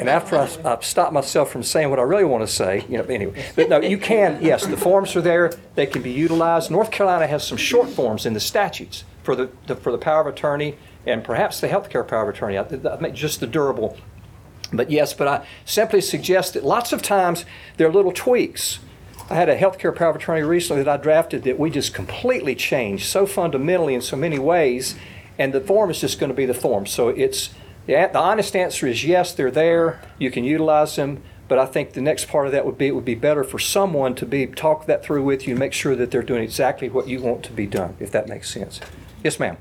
[0.00, 2.96] and after I- I've stopped myself from saying what I really want to say, you
[2.98, 3.44] know, anyway.
[3.54, 6.70] But no, you can, yes, the forms are there, they can be utilized.
[6.70, 10.22] North Carolina has some short forms in the statutes for the, the- for the power
[10.22, 13.98] of attorney and perhaps the healthcare power of attorney, I- I mean, just the durable.
[14.72, 17.44] But yes, but I simply suggest that lots of times
[17.76, 18.78] there are little tweaks.
[19.28, 22.54] I had a healthcare power of attorney recently that I drafted that we just completely
[22.54, 24.94] changed so fundamentally in so many ways,
[25.38, 26.86] and the form is just going to be the form.
[26.86, 27.50] So it's
[27.86, 30.00] the, the honest answer is yes, they're there.
[30.18, 32.94] You can utilize them, but I think the next part of that would be it
[32.94, 36.10] would be better for someone to be talk that through with you make sure that
[36.10, 38.80] they're doing exactly what you want to be done, if that makes sense.
[39.24, 39.56] Yes, ma'am.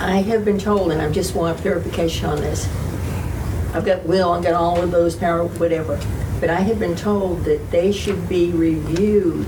[0.00, 2.66] I have been told, and I just want verification on this.
[3.74, 6.00] I've got will, I've got all of those power, whatever.
[6.40, 9.46] But I have been told that they should be reviewed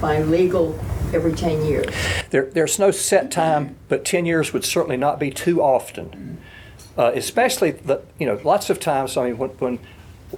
[0.00, 0.78] by legal
[1.12, 1.94] every 10 years.
[2.30, 6.38] There, there's no set time, but 10 years would certainly not be too often.
[6.96, 9.78] Uh, especially, the, you know, lots of times, I mean, when, when,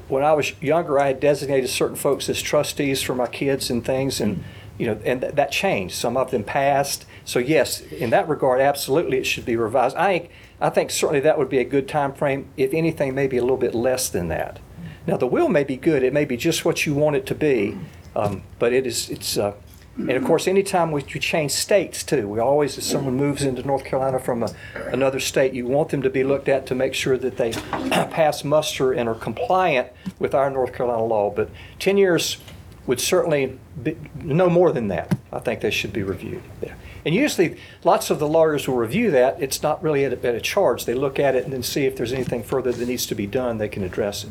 [0.08, 3.84] when I was younger, I had designated certain folks as trustees for my kids and
[3.84, 4.44] things, and,
[4.78, 5.94] you know, and th- that changed.
[5.94, 7.06] Some of them passed.
[7.24, 9.96] So yes, in that regard, absolutely, it should be revised.
[9.96, 12.48] I think, I think certainly that would be a good time frame.
[12.56, 14.60] If anything, maybe a little bit less than that.
[15.06, 16.02] Now, the will may be good.
[16.02, 17.76] It may be just what you want it to be,
[18.16, 19.54] um, but it is, it's, uh,
[19.96, 23.62] and of course, anytime we, you change states too, we always, if someone moves into
[23.62, 26.94] North Carolina from a, another state, you want them to be looked at to make
[26.94, 27.52] sure that they
[27.90, 31.30] pass muster and are compliant with our North Carolina law.
[31.30, 32.38] But 10 years
[32.86, 35.16] would certainly be, no more than that.
[35.32, 36.42] I think they should be reviewed.
[36.60, 36.74] Yeah.
[37.04, 39.40] And usually, lots of the lawyers will review that.
[39.40, 40.86] It's not really at a, at a charge.
[40.86, 43.26] They look at it and then see if there's anything further that needs to be
[43.26, 44.30] done, they can address it.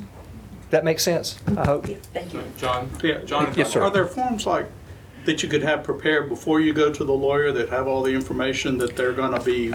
[0.72, 1.88] That makes sense, I hope.
[1.88, 2.44] Yeah, Thank you.
[2.58, 2.90] John?
[3.04, 3.54] Yeah, John?
[3.56, 3.84] Yes, sir.
[3.84, 4.66] Are there forms like,
[5.26, 8.14] that you could have prepared before you go to the lawyer that have all the
[8.14, 9.74] information that they're gonna be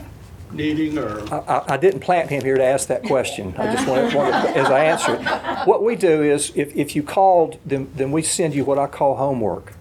[0.53, 1.21] needing, or?
[1.33, 3.55] I, I- I didn't plant him here to ask that question.
[3.59, 5.67] I just wanted, wanted, as I answer it.
[5.67, 8.87] What we do is, if, if you called, then, then we send you what I
[8.87, 9.75] call homework.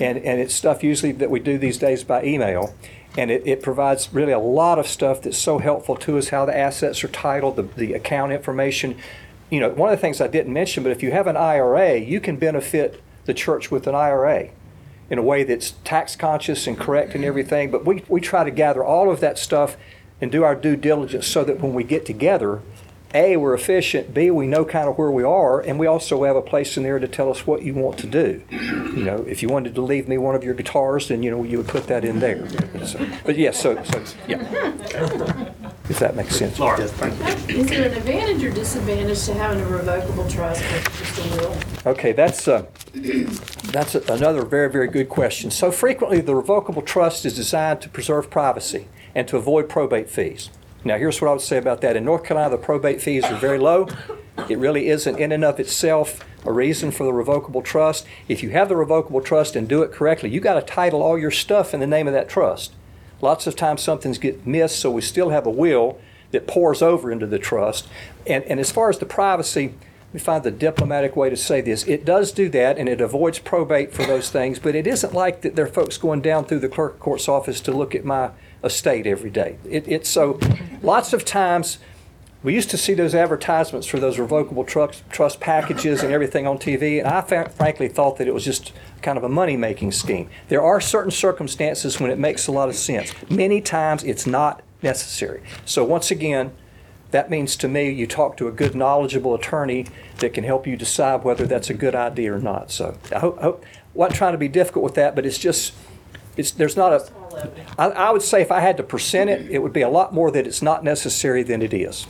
[0.00, 2.74] And, and it's stuff usually that we do these days by email.
[3.16, 6.46] And it, it provides really a lot of stuff that's so helpful to us, how
[6.46, 8.96] the assets are titled, the, the account information.
[9.50, 11.98] You know, one of the things I didn't mention, but if you have an IRA,
[11.98, 14.48] you can benefit the church with an IRA
[15.10, 17.70] in a way that's tax conscious and correct and everything.
[17.70, 19.76] But we, we try to gather all of that stuff
[20.20, 22.60] and do our due diligence so that when we get together,
[23.12, 26.36] A, we're efficient, B, we know kind of where we are, and we also have
[26.36, 28.42] a place in there to tell us what you want to do.
[28.50, 31.42] You know, if you wanted to leave me one of your guitars, then, you know,
[31.42, 32.48] you would put that in there.
[32.86, 35.52] So, but yes, so, so, yeah.
[35.88, 36.58] If that makes sense.
[36.58, 36.80] Laura?
[36.80, 41.56] Is there an advantage or disadvantage to having a revocable trust versus just a will?
[41.92, 42.64] Okay, that's, uh,
[43.72, 45.50] That's a- another very, very good question.
[45.50, 50.50] So frequently, the revocable trust is designed to preserve privacy and to avoid probate fees.
[50.84, 51.96] Now, here's what I would say about that.
[51.96, 53.88] In North Carolina, the probate fees are very low.
[54.48, 58.04] It really isn't in and of itself a reason for the revocable trust.
[58.28, 61.18] If you have the revocable trust and do it correctly, you got to title all
[61.18, 62.72] your stuff in the name of that trust.
[63.22, 65.98] Lots of times something's get missed, so we still have a will
[66.32, 67.88] that pours over into the trust.
[68.26, 69.74] And, and as far as the privacy,
[70.12, 71.84] me find the diplomatic way to say this.
[71.84, 75.40] It does do that, and it avoids probate for those things, but it isn't like
[75.42, 78.04] that there are folks going down through the clerk of court's office to look at
[78.04, 78.30] my
[78.62, 79.56] estate every day.
[79.64, 80.38] It, it's so,
[80.82, 81.78] lots of times,
[82.42, 86.58] we used to see those advertisements for those revocable trust, trust packages and everything on
[86.58, 90.28] TV, and I frankly thought that it was just kind of a money-making scheme.
[90.48, 93.12] There are certain circumstances when it makes a lot of sense.
[93.30, 95.42] Many times, it's not necessary.
[95.64, 96.52] So once again,
[97.12, 99.86] that means to me, you talk to a good, knowledgeable attorney
[100.18, 102.70] that can help you decide whether that's a good idea or not.
[102.70, 105.74] So I hope, hope wasn't trying to be difficult with that, but it's just,
[106.36, 107.12] it's, there's not a,
[107.78, 110.14] I, I would say if I had to percent it, it would be a lot
[110.14, 112.06] more that it's not necessary than it is.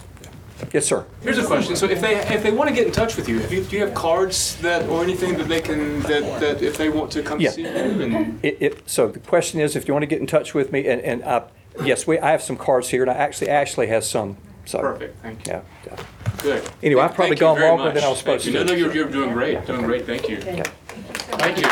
[0.73, 1.05] Yes, sir.
[1.23, 1.77] Here's a question.
[1.77, 3.77] So if they if they want to get in touch with you, have you do
[3.77, 7.23] you have cards that or anything that they can that, that if they want to
[7.23, 7.51] come Yeah.
[7.51, 10.27] see you and It, it, so the question is, if you want to get in
[10.27, 11.45] touch with me, and, and uh,
[11.85, 14.37] yes, we, I have some cards here, and I actually, Ashley has some.
[14.65, 15.21] So, perfect.
[15.23, 15.53] Thank you.
[15.55, 15.63] Yeah.
[15.87, 16.05] yeah.
[16.41, 16.71] Good.
[16.83, 17.95] Anyway, I've probably Thank gone longer much.
[17.95, 18.53] than I was supposed to.
[18.53, 19.67] No, no, you're, you're doing great.
[19.67, 20.07] Doing great.
[20.07, 20.41] Thank you.
[20.41, 21.65] Thank you.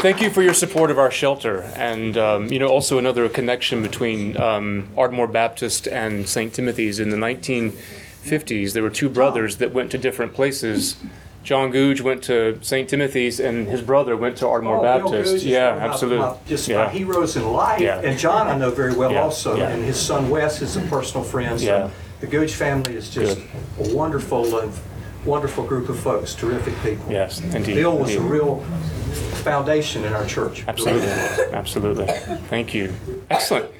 [0.00, 3.82] Thank you for your support of our shelter, and um, you know also another connection
[3.82, 6.54] between um, Ardmore Baptist and St.
[6.54, 8.72] Timothy's in the 1950s.
[8.74, 10.96] There were two brothers that went to different places.
[11.42, 12.88] John Googe went to St.
[12.88, 15.34] Timothy's, and his brother went to Ardmore Oh, Baptist.
[15.34, 16.26] is Yeah, my- absolutely.
[16.26, 16.84] my- Just yeah.
[16.84, 17.80] my heroes in life.
[17.80, 18.00] Yeah.
[18.00, 19.68] And John I know very well Yeah, also, yeah.
[19.70, 21.58] and his son Wes is a personal friend.
[21.58, 21.90] So Yeah.
[22.20, 24.68] The Googe family is just a wonderful, uh,
[25.24, 27.10] wonderful group of folks, terrific people.
[27.10, 27.76] Yes, indeed.
[27.76, 28.62] Bill was a real
[29.38, 30.64] foundation in our church.
[30.66, 31.08] Absolutely,
[31.52, 32.06] absolutely.
[32.48, 32.94] Thank you.
[33.30, 33.70] Excellent.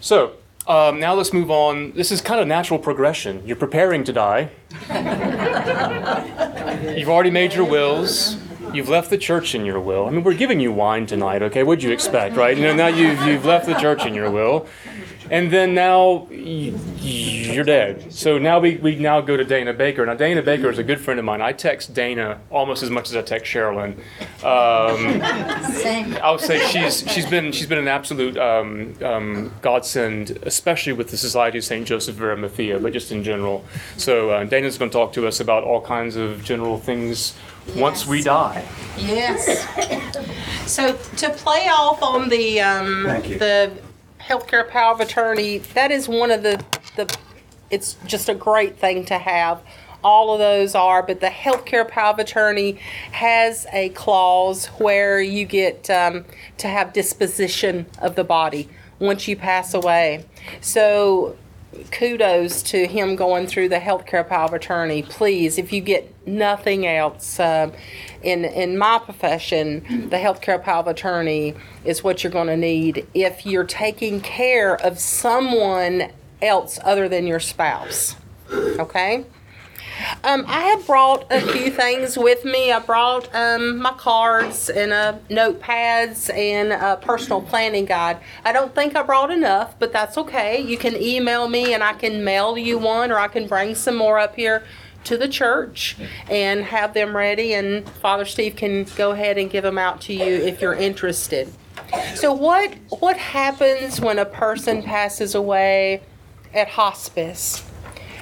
[0.00, 0.32] So
[0.66, 1.92] um, now let's move on.
[1.92, 3.42] This is kind of natural progression.
[3.46, 4.50] You're preparing to die.
[6.96, 8.36] You've already made your wills.
[8.72, 10.06] You've left the church in your will.
[10.06, 11.62] I mean, we're giving you wine tonight, okay?
[11.62, 12.56] What'd you expect, right?
[12.56, 14.66] You know, now you've, you've left the church in your will.
[15.32, 18.12] And then now you're dead.
[18.12, 20.04] So now we, we now go to Dana Baker.
[20.04, 21.40] Now, Dana Baker is a good friend of mine.
[21.40, 23.96] I text Dana almost as much as I text Sherilyn.
[24.44, 25.22] Um,
[26.22, 31.16] I'll say she's she's been she's been an absolute um, um, godsend, especially with the
[31.16, 33.64] Society of Saint Joseph of Arimathea, but just in general.
[33.96, 37.34] So uh, Dana's going to talk to us about all kinds of general things
[37.74, 38.62] once we die.
[38.98, 39.66] Yes.
[40.70, 43.38] So to play off on the, um, Thank you.
[43.38, 43.72] the
[44.32, 46.64] healthcare power of attorney, that is one of the,
[46.96, 47.16] the,
[47.70, 49.60] it's just a great thing to have.
[50.02, 52.72] All of those are, but the healthcare power of attorney
[53.12, 56.24] has a clause where you get, um,
[56.58, 58.68] to have disposition of the body
[58.98, 60.24] once you pass away.
[60.60, 61.36] So
[61.90, 65.02] kudos to him going through the healthcare power of attorney.
[65.02, 67.72] Please, if you get nothing else, um,
[68.22, 71.54] in in my profession, the healthcare power of attorney
[71.84, 77.26] is what you're going to need if you're taking care of someone else other than
[77.26, 78.16] your spouse.
[78.50, 79.24] Okay.
[80.24, 82.72] Um, I have brought a few things with me.
[82.72, 88.18] I brought um, my cards and uh, notepads and a personal planning guide.
[88.44, 90.60] I don't think I brought enough, but that's okay.
[90.60, 93.96] You can email me and I can mail you one, or I can bring some
[93.96, 94.64] more up here
[95.04, 95.96] to the church
[96.30, 97.54] and have them ready.
[97.54, 101.52] And Father Steve can go ahead and give them out to you if you're interested.
[102.14, 106.02] So, what what happens when a person passes away
[106.54, 107.64] at hospice?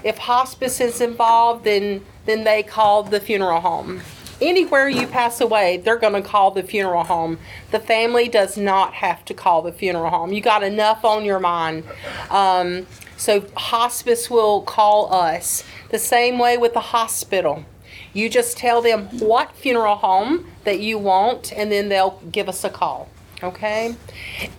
[0.04, 4.02] If hospice is involved, then then they call the funeral home.
[4.40, 7.38] Anywhere you pass away, they're going to call the funeral home.
[7.72, 10.32] The family does not have to call the funeral home.
[10.32, 11.84] You got enough on your mind.
[12.30, 12.86] Um,
[13.18, 15.62] so hospice will call us.
[15.90, 17.66] The same way with the hospital.
[18.14, 22.64] You just tell them what funeral home that you want, and then they'll give us
[22.64, 23.08] a call.
[23.42, 23.94] Okay?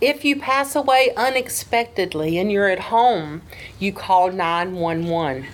[0.00, 3.42] If you pass away unexpectedly and you're at home,
[3.78, 5.46] you call 911.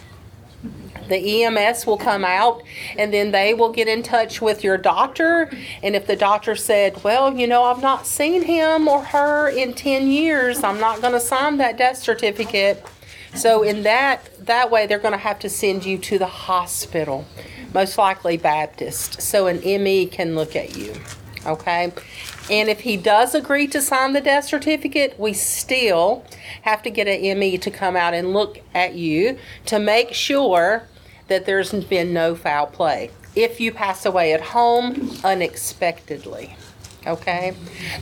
[1.08, 2.62] The EMS will come out
[2.96, 5.50] and then they will get in touch with your doctor.
[5.82, 9.72] And if the doctor said, Well, you know, I've not seen him or her in
[9.72, 12.84] 10 years, I'm not going to sign that death certificate.
[13.34, 17.26] So, in that, that way, they're going to have to send you to the hospital,
[17.74, 20.94] most likely Baptist, so an ME can look at you.
[21.46, 21.92] Okay?
[22.50, 26.24] And if he does agree to sign the death certificate, we still
[26.62, 30.84] have to get an ME to come out and look at you to make sure
[31.28, 33.10] that there's been no foul play.
[33.36, 36.56] If you pass away at home unexpectedly,
[37.06, 37.54] okay?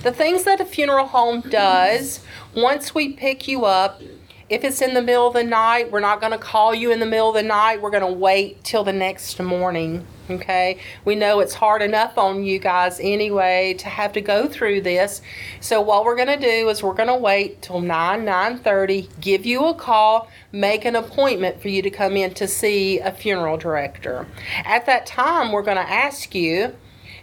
[0.02, 2.20] The things that a funeral home does,
[2.54, 4.00] once we pick you up,
[4.48, 7.00] if it's in the middle of the night, we're not going to call you in
[7.00, 7.82] the middle of the night.
[7.82, 10.06] We're going to wait till the next morning.
[10.30, 10.78] Okay.
[11.04, 15.20] We know it's hard enough on you guys anyway to have to go through this.
[15.60, 19.46] So what we're going to do is we're going to wait till 9, 9.30, give
[19.46, 23.56] you a call, make an appointment for you to come in to see a funeral
[23.56, 24.26] director.
[24.64, 26.74] At that time, we're going to ask you,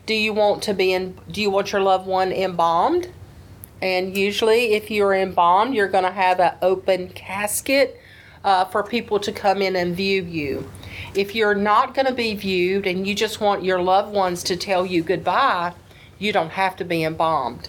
[0.06, 3.10] do you want to be in, do you want your loved one embalmed?
[3.84, 8.00] And usually, if you're embalmed, you're going to have an open casket
[8.42, 10.72] uh, for people to come in and view you.
[11.16, 14.56] If you're not going to be viewed and you just want your loved ones to
[14.56, 15.74] tell you goodbye,
[16.18, 17.68] you don't have to be embalmed.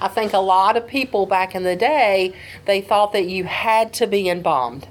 [0.00, 3.92] I think a lot of people back in the day, they thought that you had
[3.94, 4.88] to be embalmed,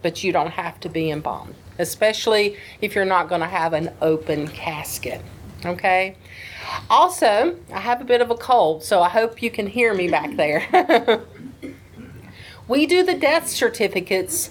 [0.00, 3.90] but you don't have to be embalmed, especially if you're not going to have an
[4.00, 5.20] open casket.
[5.66, 6.16] Okay?
[6.88, 10.08] Also, I have a bit of a cold, so I hope you can hear me
[10.08, 11.22] back there.
[12.68, 14.50] we do the death certificates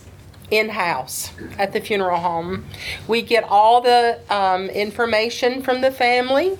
[0.51, 2.65] in house at the funeral home.
[3.07, 6.57] We get all the um, information from the family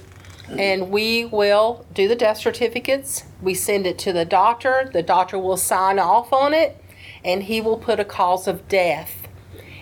[0.58, 3.24] and we will do the death certificates.
[3.41, 4.89] We send it to the doctor.
[4.91, 6.84] The doctor will sign off on it
[7.24, 9.28] and he will put a cause of death.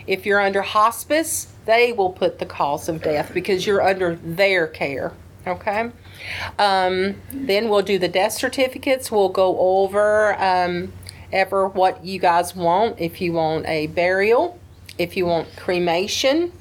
[0.06, 4.66] If you're under hospice, they will put the cause of death because you're under their
[4.66, 5.12] care.
[5.48, 5.90] Okay.
[6.58, 9.10] Um, then we'll do the death certificates.
[9.10, 10.92] We'll go over um,
[11.32, 13.00] ever what you guys want.
[13.00, 14.58] If you want a burial,
[14.98, 16.52] if you want cremation,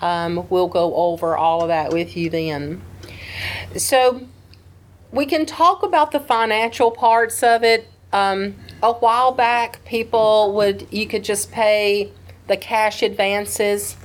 [0.00, 2.82] um, we'll go over all of that with you then.
[3.76, 4.26] So
[5.10, 7.88] we can talk about the financial parts of it.
[8.12, 12.12] Um, a while back, people would you could just pay
[12.48, 13.96] the cash advances,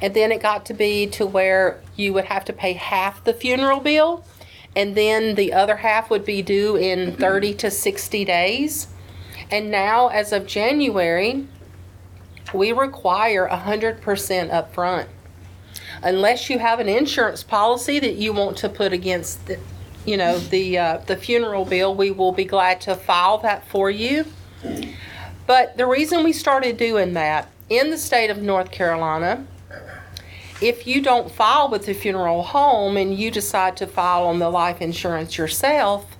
[0.00, 3.34] and then it got to be to where you would have to pay half the
[3.34, 4.24] funeral bill,
[4.76, 8.88] and then the other half would be due in 30 to 60 days.
[9.50, 11.46] And now, as of January,
[12.54, 15.06] we require 100% upfront.
[16.02, 19.58] Unless you have an insurance policy that you want to put against the,
[20.04, 23.90] you know, the uh, the funeral bill, we will be glad to file that for
[23.90, 24.24] you.
[25.46, 29.44] But the reason we started doing that in the state of North Carolina,
[30.60, 34.50] if you don't file with the funeral home and you decide to file on the
[34.50, 36.16] life insurance yourself,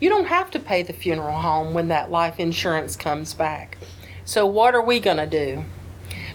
[0.00, 3.78] you don't have to pay the funeral home when that life insurance comes back.
[4.24, 5.64] So, what are we going to do?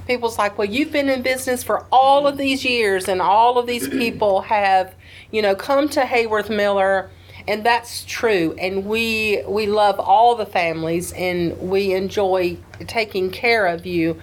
[0.07, 3.67] People's like, well, you've been in business for all of these years, and all of
[3.67, 4.95] these people have,
[5.31, 7.09] you know, come to Hayworth Miller,
[7.47, 8.55] and that's true.
[8.59, 14.19] And we we love all the families, and we enjoy taking care of you,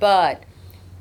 [0.00, 0.42] but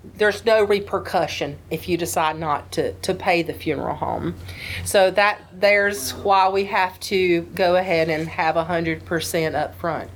[0.04, 4.36] there's no repercussion if you decide not to, to pay the funeral home.
[4.84, 9.76] So that there's why we have to go ahead and have a hundred percent up
[9.76, 10.10] front.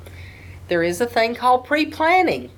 [0.68, 2.50] There is a thing called pre-planning.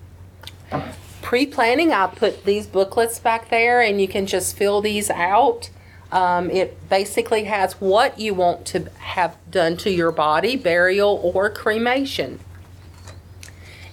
[1.21, 5.69] Pre-planning, I put these booklets back there and you can just fill these out.
[6.09, 11.49] Um, it basically has what you want to have done to your body, burial or
[11.49, 12.39] cremation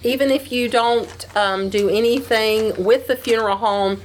[0.05, 4.01] even if you don't um, do anything with the funeral home,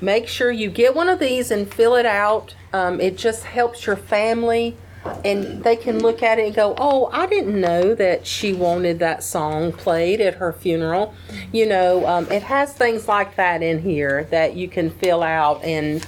[0.00, 2.54] make sure you get one of these and fill it out.
[2.72, 4.76] Um, it just helps your family,
[5.24, 8.98] and they can look at it and go, "Oh, I didn't know that she wanted
[8.98, 11.14] that song played at her funeral."
[11.52, 15.62] You know, um, it has things like that in here that you can fill out,
[15.64, 16.04] and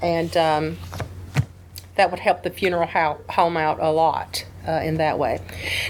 [0.00, 0.78] and um,
[1.96, 5.40] that would help the funeral ho- home out a lot uh, in that way.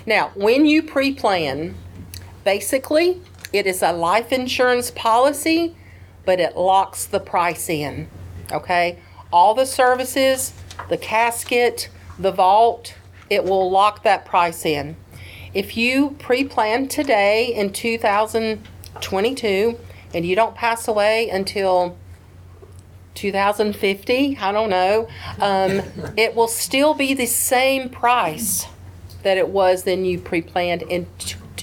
[0.05, 1.77] Now, when you pre-plan
[2.44, 3.20] Basically,
[3.52, 5.76] it is a life insurance policy,
[6.24, 8.09] but it locks the price in.
[8.50, 8.98] Okay?
[9.33, 10.55] All the services,
[10.88, 12.94] the casket, the vault,
[13.31, 14.97] it will lock that price in.
[15.55, 19.78] If you pre plan today in 2022
[20.14, 21.99] and you don't pass away until
[23.14, 25.09] 2050, I don't know,
[25.40, 25.82] um,
[26.16, 28.66] it will still be the same price
[29.22, 31.07] that it was then you pre planned in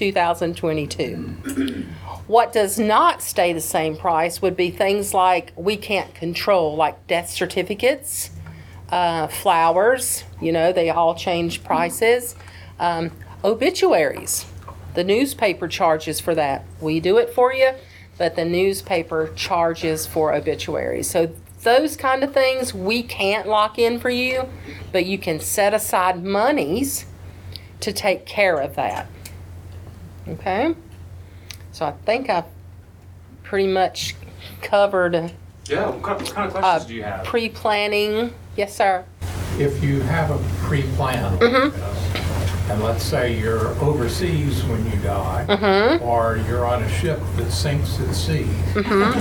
[0.00, 1.84] 2022.
[2.26, 7.06] What does not stay the same price would be things like we can't control, like
[7.06, 8.30] death certificates,
[8.88, 12.34] uh, flowers, you know, they all change prices.
[12.78, 13.10] Um,
[13.44, 14.46] obituaries,
[14.94, 16.64] the newspaper charges for that.
[16.80, 17.72] We do it for you,
[18.16, 21.10] but the newspaper charges for obituaries.
[21.10, 24.48] So those kind of things we can't lock in for you,
[24.92, 27.04] but you can set aside monies
[27.80, 29.06] to take care of that.
[30.28, 30.74] Okay?
[31.72, 32.44] So I think I've
[33.42, 34.14] pretty much
[34.62, 35.32] covered
[35.68, 35.90] Yeah.
[35.90, 37.24] What kind, what kind of uh, questions do you have?
[37.24, 38.32] pre-planning.
[38.56, 39.04] Yes, sir.
[39.58, 41.42] If you have a pre-plan,
[42.70, 47.98] and let's say you're overseas when you die, or you're on a ship that sinks
[48.00, 48.44] at sea,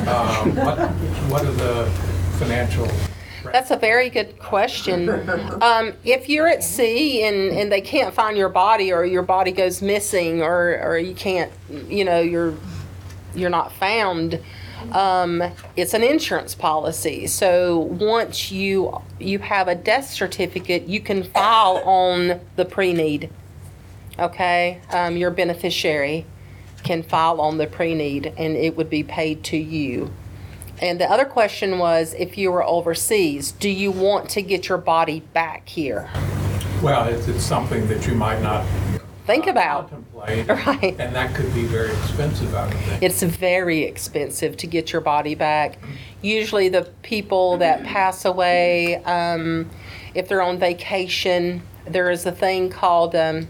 [0.08, 0.78] um, what,
[1.30, 1.90] what are the
[2.38, 2.88] financial?
[3.52, 5.10] That's a very good question.
[5.62, 9.52] Um, if you're at sea and, and they can't find your body or your body
[9.52, 11.52] goes missing or, or you can't,
[11.88, 12.54] you know, you're,
[13.36, 14.40] you're not found,
[14.94, 15.44] um,
[15.76, 17.28] it's an insurance policy.
[17.28, 23.30] So once you, you have a death certificate, you can file on the pre-need.
[24.18, 24.82] Okay?
[24.92, 26.26] Um, your beneficiary
[26.84, 30.12] can file on the pre-need and it would be paid to you.
[30.82, 34.78] And the other question was, if you were overseas, do you want to get your
[34.78, 36.10] body back here?
[36.82, 38.66] Well, it's, it's something that you might not
[39.26, 39.90] Think about.
[39.90, 40.48] contemplate.
[40.50, 40.96] Right.
[41.00, 43.04] And that could be very expensive, I would think.
[43.04, 45.78] It's very expensive to get your body back.
[46.22, 49.70] Usually, the people that pass away, um,
[50.16, 53.48] if they're on vacation, there is a thing called um,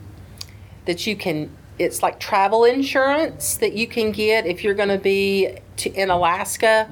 [0.86, 1.50] that you can.
[1.78, 5.58] It's like travel insurance that you can get if you're going to be
[5.96, 6.90] in Alaska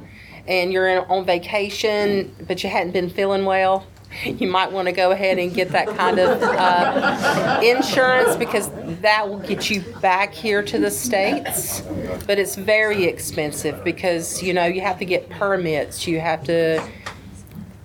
[0.48, 3.86] and you're on vacation, but you hadn't been feeling well.
[4.24, 8.72] You might want to go ahead and get that kind of uh, insurance because
[9.02, 11.82] that will get you back here to the States.
[12.26, 16.82] But it's very expensive because, you know, you have to get permits, you have to,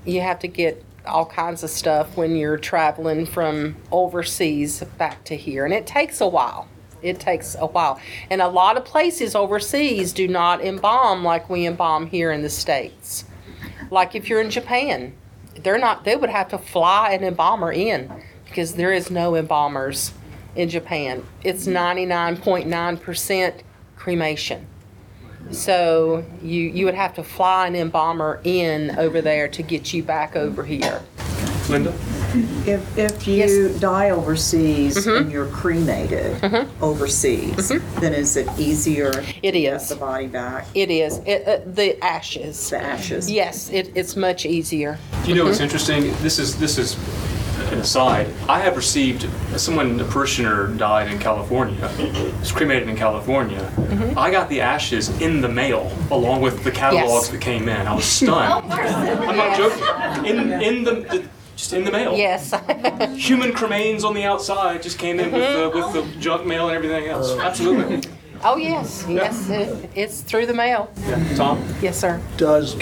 [0.07, 5.37] you have to get all kinds of stuff when you're traveling from overseas back to
[5.37, 5.65] here.
[5.65, 6.69] And it takes a while.
[7.03, 8.01] It takes a while.
[8.31, 12.51] And a lot of places overseas do not embalm like we embalm here in the
[12.51, 13.25] States.
[13.91, 15.13] Like if you're in Japan,
[15.63, 18.11] they're not, they would have to fly an embalmer in
[18.45, 20.13] because there is no embalmers
[20.55, 21.25] in Japan.
[21.43, 23.55] It's 99.9%
[23.97, 24.67] cremation.
[25.51, 30.03] So you, you would have to fly an embalmer in over there to get you
[30.03, 31.03] back over here.
[31.69, 31.93] Linda.
[32.67, 33.51] If, if Yes.
[33.51, 35.31] you die overseas and mm-hmm.
[35.31, 36.85] you're cremated mm-hmm.
[36.85, 38.01] overseas, mm-hmm.
[38.01, 39.89] then is it easier to get is.
[39.89, 42.71] the body back, It is, it, uh, the ashes.
[42.71, 43.31] the ashes?
[43.31, 44.99] Yes, it, it's much easier.
[45.25, 46.13] Do you know what's interesting?
[46.23, 46.97] This is this is
[47.73, 48.29] an aside.
[48.49, 51.81] I have received someone, a parishioner died in California,
[52.41, 53.63] was cremated in California.
[54.17, 57.29] I got the ashes in the mail along with the catalogs Yes.
[57.29, 57.87] that came in.
[57.87, 58.65] I was stunned.
[58.73, 60.25] Oh, I'm not joking.
[60.27, 61.29] In in the, the
[61.63, 62.17] just in the mail.
[62.17, 62.51] Yes.
[63.25, 66.77] Human cremains on the outside just came in with the with the junk mail and
[66.77, 67.31] everything else.
[67.31, 68.03] Uh, Absolutely.
[68.45, 70.93] Oh, yes, yes, it, it's through the mail.
[71.07, 71.37] Yeah.
[71.37, 71.65] Tom.
[71.81, 72.21] Yes, sir.
[72.37, 72.75] Does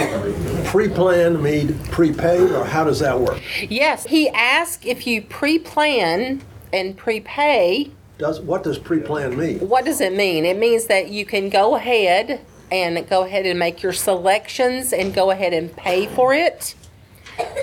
[0.65, 3.43] pre-plan mean prepaid, or how does that work?
[3.69, 6.41] Yes, he asked if you pre-plan
[6.73, 9.59] and prepay, Does, what does pre-plan mean?
[9.69, 10.47] what does it mean?
[10.47, 12.41] It means that you can go ahead
[12.73, 16.75] and go ahead and make your selections and go ahead and pay for it.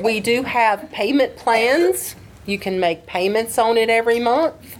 [0.01, 2.15] We do have payment plans.
[2.45, 4.77] You can make payments on it every month.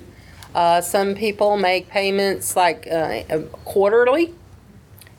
[0.56, 3.24] Uh, some people make payments like uh,
[3.66, 4.34] quarterly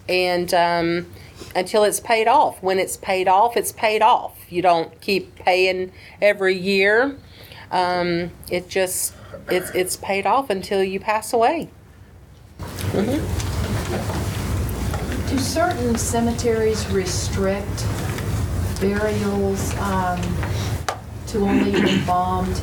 [0.09, 1.07] and um,
[1.55, 2.63] until it's paid off.
[2.63, 4.37] When it's paid off, it's paid off.
[4.49, 7.17] You don't keep paying every year.
[7.71, 9.15] Um, it just
[9.51, 11.69] it's it's paid off until you pass away.
[12.93, 13.21] Mhm.
[15.29, 17.85] Do certain cemeteries restrict
[18.81, 20.21] burials um,
[21.29, 22.61] to only embalmed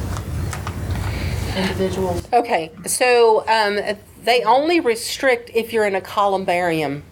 [1.55, 2.27] individuals?
[2.33, 3.79] Okay, so um,
[4.23, 7.03] they only restrict if you're in a columbarium.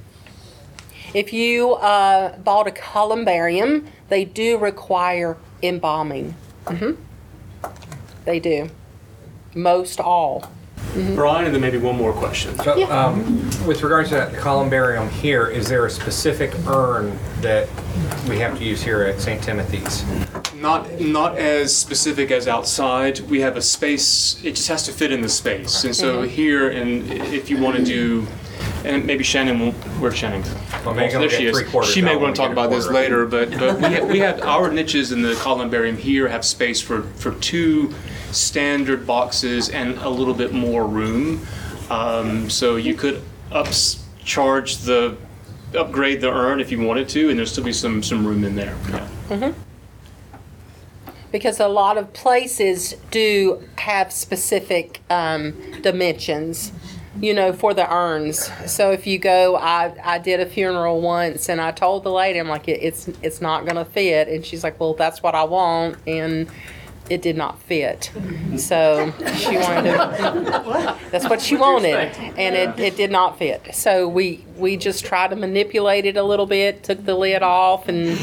[1.13, 6.35] If you uh, bought a columbarium, they do require embalming.
[6.67, 6.93] hmm
[8.25, 8.69] They do.
[9.53, 10.49] Most all.
[11.15, 12.55] Brian, and then maybe one more question.
[12.59, 17.67] So, um, with regards to that columbarium here, is there a specific urn that
[18.29, 19.41] we have to use here at St.
[19.41, 20.05] Timothy's?
[20.53, 23.19] Not not as specific as outside.
[23.21, 24.39] We have a space.
[24.43, 25.83] It just has to fit in the space.
[25.83, 28.27] And so here, and if you want to do,
[28.85, 29.71] and maybe Shannon will.
[29.99, 30.43] Where's Shannon?
[30.85, 31.89] Well, maybe there she is.
[31.89, 34.71] She may want to talk about this later, but but we have, we have our
[34.71, 37.93] niches in the columbarium here have space for for two
[38.31, 41.45] standard boxes and a little bit more room.
[41.89, 43.21] Um, so you could
[43.51, 45.17] ups charge the
[45.75, 48.55] upgrade the urn if you wanted to, and there'll still be some some room in
[48.55, 48.75] there.
[48.89, 49.07] Yeah.
[49.29, 49.59] Mm-hmm
[51.33, 56.71] because a lot of places do have specific um, dimensions
[57.21, 58.49] you know for the urns.
[58.71, 62.39] So if you go I, I did a funeral once and i told the lady
[62.39, 64.27] i'm like "It- it's it's not going to fit.
[64.27, 65.97] And she's like well that's what i want.
[66.07, 66.49] And
[67.09, 68.09] it did not fit.
[68.57, 71.95] So she wanted to, that's what she wanted,
[72.37, 73.75] and it, it did not fit.
[73.75, 77.89] So we, we just tried to manipulate it a little bit, took the lid off,
[77.89, 78.17] and,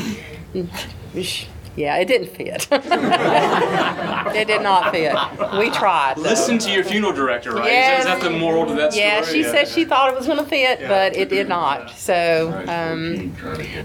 [1.76, 2.68] yeah, it didn't fit.
[4.32, 5.12] It did not fit.
[5.58, 6.16] We tried.
[6.16, 6.22] though.
[6.22, 7.66] Listen to your funeral director, right?
[7.66, 8.00] Yes.
[8.00, 9.04] Is that the moral to that story?
[9.06, 11.90] Yeah, she said she thought it was gonna fit, but it did not.
[11.90, 13.34] So, um,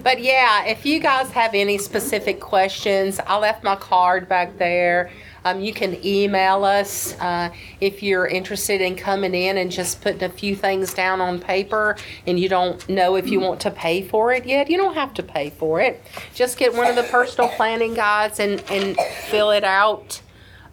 [0.03, 5.09] but yeah, if you guys have any specific questions, I left my card back there.
[5.45, 10.23] Um, you can email us uh, if you're interested in coming in and just putting
[10.23, 14.01] a few things down on paper and you don't know if you want to pay
[14.01, 14.71] for it yet.
[14.71, 16.03] You don't have to pay for it.
[16.33, 18.97] Just get one of the personal planning guides and, and
[19.29, 20.19] fill it out.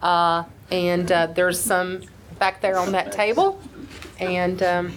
[0.00, 2.04] Uh, and uh, there's some
[2.38, 3.60] back there on that table.
[4.18, 4.92] And um,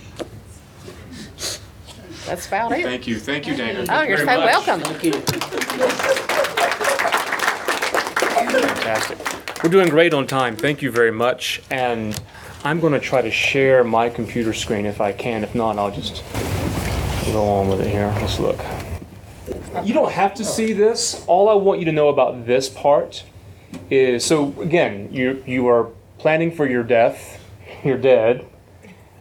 [2.25, 2.83] that's about it.
[2.83, 3.85] Thank you, thank you, Dana.
[3.89, 4.65] Oh, you're so Very much.
[4.65, 4.81] welcome.
[8.45, 9.44] Fantastic.
[9.65, 10.55] We're doing great on time.
[10.55, 11.59] Thank you very much.
[11.71, 12.21] And
[12.63, 15.43] I'm going to try to share my computer screen if I can.
[15.43, 16.23] If not, I'll just
[17.33, 18.13] go on with it here.
[18.21, 18.59] Let's look.
[19.83, 21.25] You don't have to see this.
[21.25, 23.23] All I want you to know about this part
[23.89, 25.89] is so again, you you are
[26.19, 27.43] planning for your death.
[27.83, 28.45] You're dead,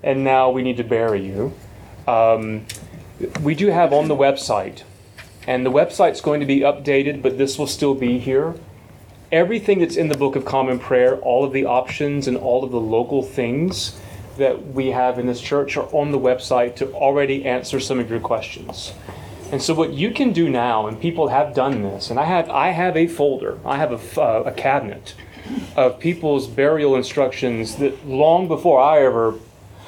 [0.03, 1.55] and now we need to bury you.
[2.07, 2.67] Um,
[3.41, 4.83] we do have on the website,
[5.47, 8.55] and the website's going to be updated, but this will still be here
[9.35, 12.71] everything that's in the Book of Common Prayer, all of the options and all of
[12.71, 13.99] the local things
[14.39, 18.09] that we have in this church are on the website to already answer some of
[18.09, 18.95] your questions.
[19.51, 22.49] And so what you can do now, and people have done this, and I have
[22.49, 25.15] I have a folder, I have a, uh, a cabinet
[25.77, 29.35] of people's burial instructions that long before I ever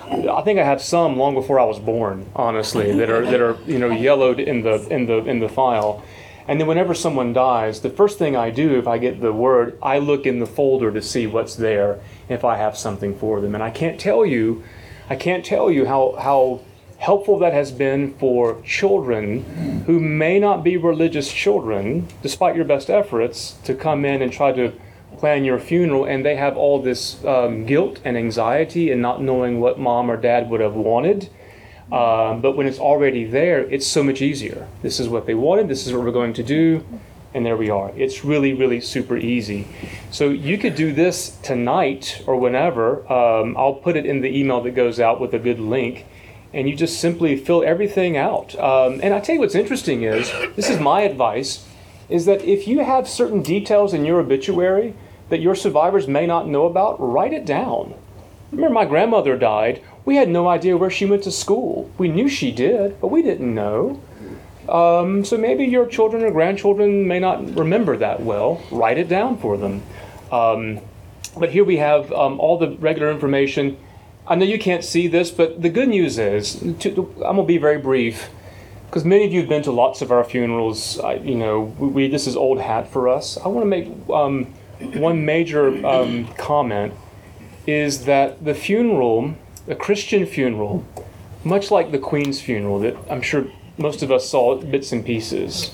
[0.08, 3.56] I think I have some long before I was born, honestly, that are that are
[3.66, 6.02] you know yellowed in the in the in the file.
[6.48, 9.78] And then whenever someone dies, the first thing I do if I get the word,
[9.82, 13.54] I look in the folder to see what's there if I have something for them.
[13.54, 14.62] And I can't tell you,
[15.10, 16.60] I can't tell you how how
[16.98, 22.88] helpful that has been for children who may not be religious children, despite your best
[22.88, 24.72] efforts, to come in and try to
[25.18, 29.60] plan your funeral and they have all this um, guilt and anxiety and not knowing
[29.60, 31.28] what mom or dad would have wanted.
[31.92, 34.66] Um, but when it's already there, it's so much easier.
[34.82, 36.84] This is what they wanted, this is what we're going to do,
[37.32, 37.92] and there we are.
[37.96, 39.68] It's really, really super easy.
[40.10, 43.10] So you could do this tonight or whenever.
[43.12, 46.06] Um, I'll put it in the email that goes out with a good link.
[46.54, 48.58] And you just simply fill everything out.
[48.58, 51.68] Um, and I tell you what's interesting is this is my advice
[52.08, 54.94] is that if you have certain details in your obituary
[55.28, 57.94] that your survivors may not know about, write it down.
[58.52, 59.82] Remember, my grandmother died.
[60.06, 61.90] We had no idea where she went to school.
[61.98, 64.00] We knew she did, but we didn't know.
[64.68, 68.62] Um, so maybe your children or grandchildren may not remember that well.
[68.70, 69.82] Write it down for them.
[70.32, 70.80] Um,
[71.36, 73.76] but here we have um, all the regular information.
[74.26, 77.42] I know you can't see this, but the good news is, to, I'm going to
[77.44, 78.28] be very brief,
[78.86, 80.98] because many of you have been to lots of our funerals.
[81.00, 83.36] I, you know, we, we, this is old hat for us.
[83.38, 84.46] I want to make um,
[85.00, 86.94] one major um, comment
[87.66, 89.34] is that the funeral,
[89.68, 90.84] a Christian funeral,
[91.44, 93.46] much like the Queen's funeral that I'm sure
[93.78, 95.72] most of us saw bits and pieces,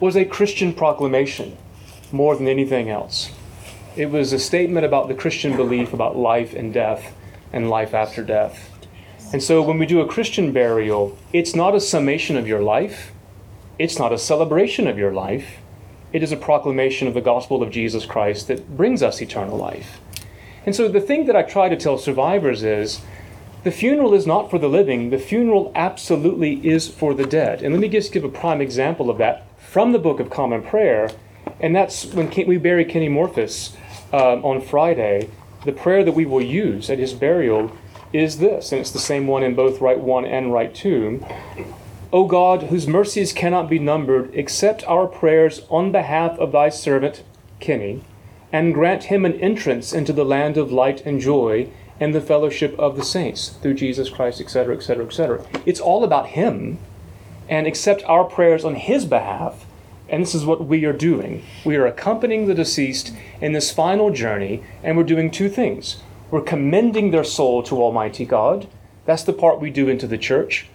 [0.00, 1.56] was a Christian proclamation
[2.12, 3.30] more than anything else.
[3.96, 7.14] It was a statement about the Christian belief about life and death
[7.52, 8.70] and life after death.
[9.32, 13.12] And so when we do a Christian burial, it's not a summation of your life,
[13.78, 15.58] it's not a celebration of your life,
[16.12, 20.00] it is a proclamation of the gospel of Jesus Christ that brings us eternal life.
[20.66, 23.00] And so the thing that I try to tell survivors is
[23.64, 27.62] the funeral is not for the living, the funeral absolutely is for the dead.
[27.62, 30.62] And let me just give a prime example of that from the Book of Common
[30.62, 31.10] Prayer,
[31.60, 33.76] and that's when we bury Kenny Morphus
[34.12, 35.28] um, on Friday.
[35.64, 37.76] The prayer that we will use at his burial
[38.12, 41.24] is this, and it's the same one in both Rite 1 and Rite 2.
[42.12, 47.22] O God, whose mercies cannot be numbered, accept our prayers on behalf of thy servant,
[47.60, 48.02] Kenny,
[48.52, 51.68] and grant him an entrance into the land of light and joy
[52.00, 55.44] and the fellowship of the saints through Jesus Christ, etc., etc., etc.
[55.66, 56.78] It's all about him,
[57.48, 59.64] and accept our prayers on his behalf.
[60.08, 61.44] And this is what we are doing.
[61.64, 65.98] We are accompanying the deceased in this final journey, and we're doing two things.
[66.30, 68.68] We're commending their soul to Almighty God.
[69.04, 70.66] That's the part we do into the church.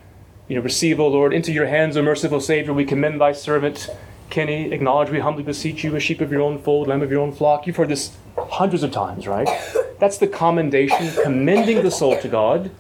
[0.48, 3.90] You know, receive, O Lord, into your hands, O merciful Savior, we commend thy servant
[4.30, 4.72] Kenny.
[4.72, 7.32] Acknowledge, we humbly beseech you, a sheep of your own fold, lamb of your own
[7.32, 7.68] flock.
[7.68, 9.48] You've heard this hundreds of times, right?
[10.00, 12.72] That's the commendation, commending the soul to God,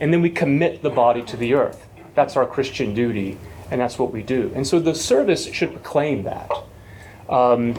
[0.00, 1.86] and then we commit the body to the earth.
[2.14, 3.38] That's our Christian duty,
[3.70, 4.52] and that's what we do.
[4.54, 6.50] And so the service should proclaim that.
[7.28, 7.78] Um,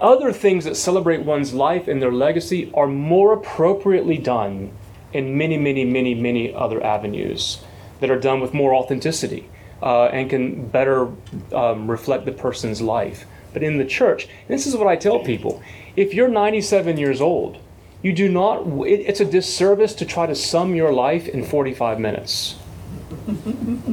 [0.00, 4.72] other things that celebrate one's life and their legacy are more appropriately done
[5.12, 7.60] in many, many, many, many other avenues
[8.00, 9.48] that are done with more authenticity
[9.82, 11.08] uh, and can better
[11.52, 13.24] um, reflect the person's life.
[13.52, 15.62] But in the church, this is what I tell people
[15.96, 17.58] if you're 97 years old,
[18.02, 21.98] you do not, it, it's a disservice to try to sum your life in 45
[22.00, 22.56] minutes.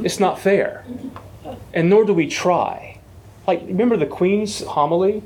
[0.03, 0.83] It's not fair.
[1.73, 2.97] And nor do we try.
[3.45, 5.21] Like, remember the Queen's homily?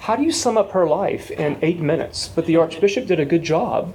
[0.00, 2.28] How do you sum up her life in eight minutes?
[2.28, 3.94] But the Archbishop did a good job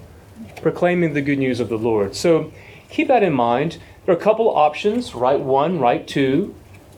[0.62, 2.16] proclaiming the good news of the Lord.
[2.16, 2.51] So
[2.89, 3.80] keep that in mind.
[4.06, 6.54] There are a couple options Rite one, Rite two.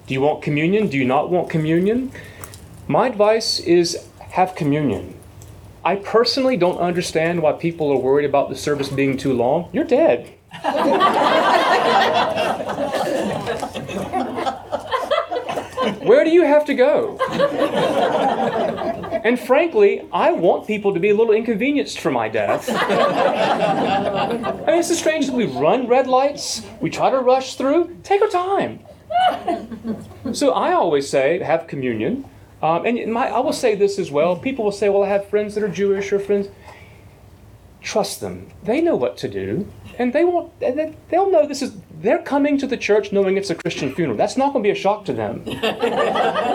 [0.08, 0.88] Do you want communion?
[0.88, 2.12] Do you not want communion?
[2.88, 5.14] My advice is have communion.
[5.84, 9.70] I personally don't understand why people are worried about the service being too long.
[9.72, 10.34] You're dead.
[16.02, 17.18] Where do you have to go?
[19.26, 22.70] And frankly, I want people to be a little inconvenienced for my death.
[22.70, 24.28] I
[24.68, 27.98] mean, it's strange that we run red lights, we try to rush through.
[28.04, 28.82] Take our time.
[30.32, 32.30] So I always say, have communion.
[32.62, 34.36] Um, and my, I will say this as well.
[34.36, 36.48] People will say, well, I have friends that are Jewish or friends.
[37.82, 38.52] Trust them.
[38.62, 39.68] They know what to do.
[39.98, 43.56] And they won't, they'll know this is, they're coming to the church knowing it's a
[43.56, 44.18] Christian funeral.
[44.18, 45.44] That's not going to be a shock to them.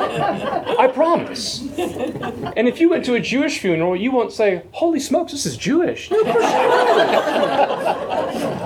[0.80, 1.60] I promise.
[1.60, 5.58] And if you went to a Jewish funeral, you won't say, holy smokes, this is
[5.58, 6.10] Jewish.
[6.10, 6.22] No,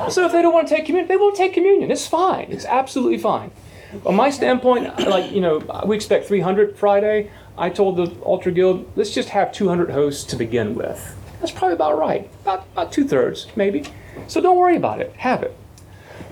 [0.09, 1.91] so if they don't want to take communion, they won't take communion.
[1.91, 2.47] It's fine.
[2.51, 3.51] It's absolutely fine.
[4.07, 7.33] On my standpoint, like, you know, we expect 300 Friday.
[7.59, 11.17] I told the Altar Guild, let's just have 200 hosts to begin with.
[11.41, 12.31] That's probably about right.
[12.43, 13.85] About, about two thirds, maybe.
[14.29, 15.13] So don't worry about it.
[15.17, 15.57] Have it.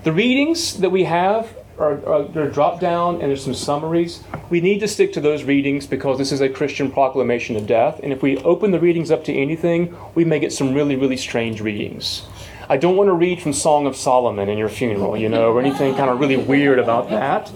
[0.05, 4.23] The readings that we have are, are they're dropped down and there's some summaries.
[4.49, 7.99] We need to stick to those readings because this is a Christian proclamation of death.
[8.03, 11.17] And if we open the readings up to anything, we may get some really, really
[11.17, 12.25] strange readings.
[12.69, 15.59] I don't want to read from Song of Solomon in your funeral, you know, or
[15.59, 17.51] anything kind of really weird about that.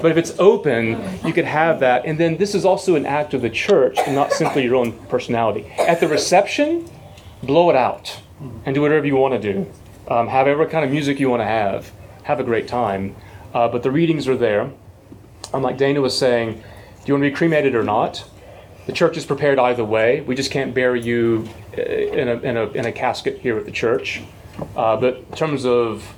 [0.00, 2.06] But if it's open, you could have that.
[2.06, 4.92] And then this is also an act of the church and not simply your own
[5.08, 5.70] personality.
[5.78, 6.88] At the reception,
[7.42, 8.18] blow it out
[8.64, 9.70] and do whatever you want to do.
[10.08, 11.92] Um, have whatever kind of music you want to have.
[12.22, 13.14] Have a great time.
[13.56, 14.70] Uh, but the readings are there.
[15.54, 16.62] Um, like Dana was saying, do
[17.06, 18.22] you want to be cremated or not?
[18.84, 20.20] The church is prepared either way.
[20.20, 23.64] We just can't bury you uh, in a, in a, in a casket here at
[23.64, 24.20] the church.
[24.76, 26.14] Uh, but in terms of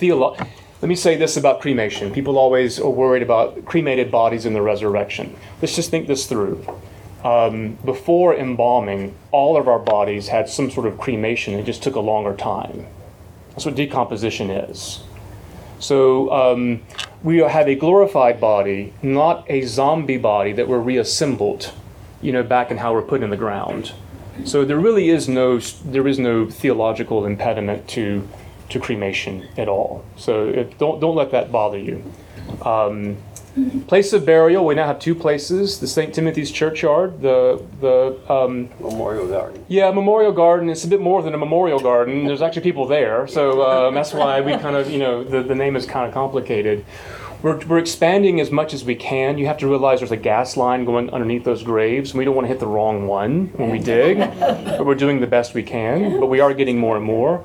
[0.00, 0.36] theolo-
[0.80, 2.12] let me say this about cremation.
[2.12, 5.36] People always are worried about cremated bodies in the resurrection.
[5.60, 6.66] Let's just think this through.
[7.22, 11.54] Um, before embalming, all of our bodies had some sort of cremation.
[11.54, 12.88] It just took a longer time.
[13.50, 15.04] That's what decomposition is.
[15.82, 16.82] So um,
[17.24, 21.72] we have a glorified body, not a zombie body that we're reassembled,
[22.20, 23.92] you know, back in how we're put in the ground.
[24.44, 28.28] So there really is no there is no theological impediment to
[28.70, 30.04] to cremation at all.
[30.16, 32.02] So it, don't don't let that bother you.
[32.62, 33.16] Um,
[33.86, 34.64] place of burial.
[34.64, 36.14] We now have two places: the St.
[36.14, 39.64] Timothy's Churchyard, the the um, Memorial Garden.
[39.68, 40.68] yeah memorial garden.
[40.70, 42.24] It's a bit more than a memorial garden.
[42.24, 45.54] There's actually people there, so um, that's why we kind of you know the, the
[45.54, 46.84] name is kind of complicated.
[47.42, 49.36] We're, we're expanding as much as we can.
[49.36, 52.36] You have to realize there's a gas line going underneath those graves, and we don't
[52.36, 54.18] want to hit the wrong one when we dig.
[54.38, 57.44] but we're doing the best we can, but we are getting more and more.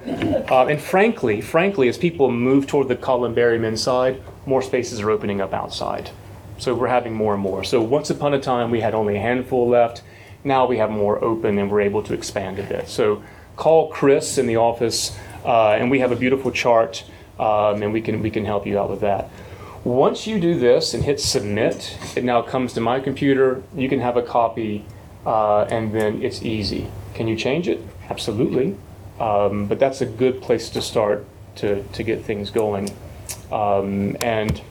[0.51, 5.41] Uh, and frankly, frankly, as people move toward the columbarium inside, more spaces are opening
[5.41, 6.09] up outside.
[6.57, 7.63] So we're having more and more.
[7.63, 10.01] So once upon a time, we had only a handful left.
[10.43, 12.87] Now we have more open, and we're able to expand a bit.
[12.87, 13.21] So
[13.55, 17.03] call Chris in the office, uh, and we have a beautiful chart,
[17.37, 19.29] um, and we can we can help you out with that.
[19.83, 23.61] Once you do this and hit submit, it now comes to my computer.
[23.75, 24.85] You can have a copy,
[25.25, 26.89] uh, and then it's easy.
[27.13, 27.79] Can you change it?
[28.09, 28.75] Absolutely.
[29.19, 31.25] Um, but that's a good place to start
[31.55, 32.89] to, to get things going.
[33.51, 34.61] Um, and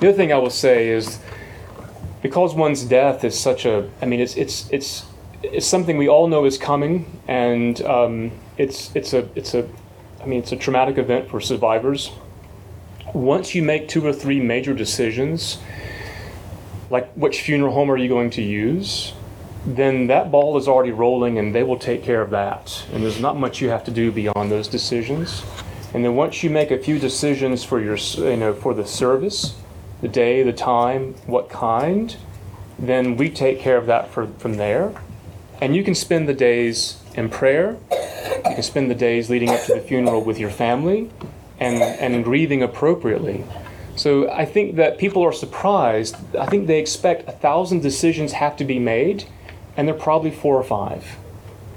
[0.00, 1.18] the other thing I will say is
[2.22, 5.06] because one's death is such a, I mean, it's, it's, it's,
[5.42, 9.68] it's something we all know is coming, and um, it's, it's, a, it's, a,
[10.22, 12.10] I mean, it's a traumatic event for survivors
[13.14, 15.58] once you make two or three major decisions,
[16.90, 19.14] like which funeral home are you going to use,
[19.64, 22.84] then that ball is already rolling and they will take care of that.
[22.92, 25.42] And there's not much you have to do beyond those decisions.
[25.94, 29.54] And then once you make a few decisions for your, you know, for the service,
[30.02, 32.16] the day, the time, what kind,
[32.78, 34.92] then we take care of that for, from there.
[35.62, 37.78] And you can spend the days in prayer.
[37.90, 41.10] You can spend the days leading up to the funeral with your family
[41.60, 43.44] and, and grieving appropriately.
[43.96, 46.16] So I think that people are surprised.
[46.36, 49.26] I think they expect a thousand decisions have to be made
[49.76, 51.16] and they're probably four or five.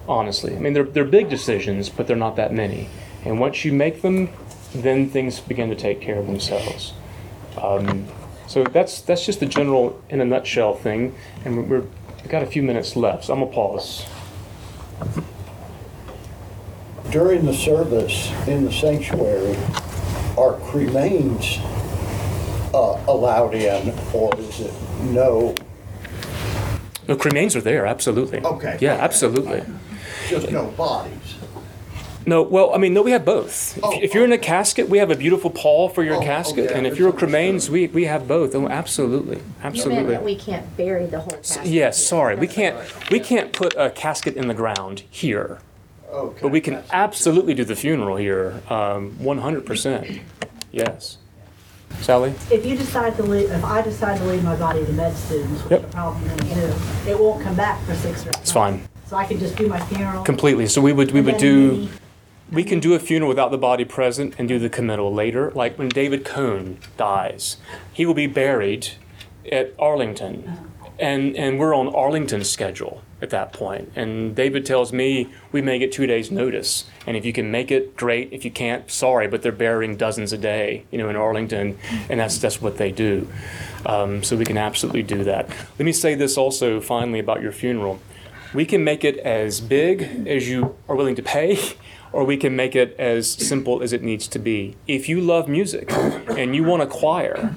[0.07, 2.89] Honestly, I mean they're they're big decisions, but they're not that many.
[3.28, 4.30] And once you make them,
[4.74, 6.94] then things begin to take care of themselves.
[7.62, 8.08] Um,
[8.48, 11.14] so that's that's just the general, in a nutshell, thing.
[11.44, 14.06] And we're we've got a few minutes left, so I'm gonna pause.
[17.12, 19.58] During the service in the sanctuary,
[20.38, 21.60] are cremains
[22.74, 25.54] uh, allowed in, or is it no?
[27.10, 28.40] No, cremains are there, absolutely.
[28.40, 28.78] Okay.
[28.80, 29.64] Yeah, absolutely.
[30.30, 31.37] Just no bodies?
[32.28, 33.78] No, well, I mean, no, we have both.
[33.78, 36.66] If, if you're in a casket, we have a beautiful pall for your Oh, casket,
[36.72, 38.54] okay, and if you're a cremains, we, we have both.
[38.54, 40.12] Oh, absolutely, You meant absolutely.
[40.14, 41.72] that we can't bury the whole S- casket?
[41.72, 42.76] Yes, sorry, we can't
[43.10, 45.60] we can't put a casket in the ground here,
[46.12, 46.40] Okay.
[46.42, 50.20] but we can absolutely do the funeral here, um, 100%.
[50.74, 51.18] Yes.
[52.02, 52.34] Sally.
[52.52, 55.62] If you decide to leave, if I decide to leave my body to med students,
[55.64, 55.84] which Yep.
[55.86, 56.74] I'm probably gonna do,
[57.10, 58.82] it won't come back for six or eight It's fine.
[59.06, 60.24] So I can just do my funeral?
[60.26, 60.68] Completely.
[60.68, 61.90] So we would we would do maybe-
[62.52, 65.52] we can do a funeral without the body present and do the committal later.
[65.52, 67.58] Like when David Cohn dies,
[67.91, 68.89] he will be buried
[69.52, 73.91] at Arlington, and and we're on Arlington's schedule at that point.
[73.95, 77.72] And David tells me we may get two days' notice, and if you can make
[77.72, 78.32] it, great.
[78.32, 81.78] If you can't, sorry, but they're burying dozens a day, you know, in Arlington,
[82.10, 83.28] and that's that's what they do.
[83.86, 85.50] Um, so we can absolutely do that.
[85.50, 88.00] Let me say this also finally about your funeral.
[88.54, 91.60] We can make it as big as you are willing to pay,
[92.18, 94.76] or we can make it as simple as it needs to be.
[94.88, 95.91] If you love music
[96.41, 97.53] and you want a choir,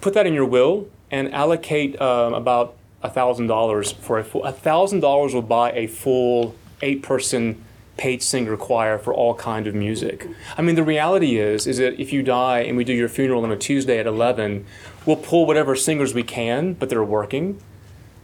[0.00, 4.50] put that in your will and allocate um, about thousand dollars for a full.
[4.50, 7.62] thousand dollars will buy a full eight-person
[7.98, 10.26] paid singer choir for all kind of music.
[10.56, 13.44] I mean, the reality is, is that if you die and we do your funeral
[13.44, 14.64] on a Tuesday at eleven,
[15.04, 17.60] we'll pull whatever singers we can, but they're working.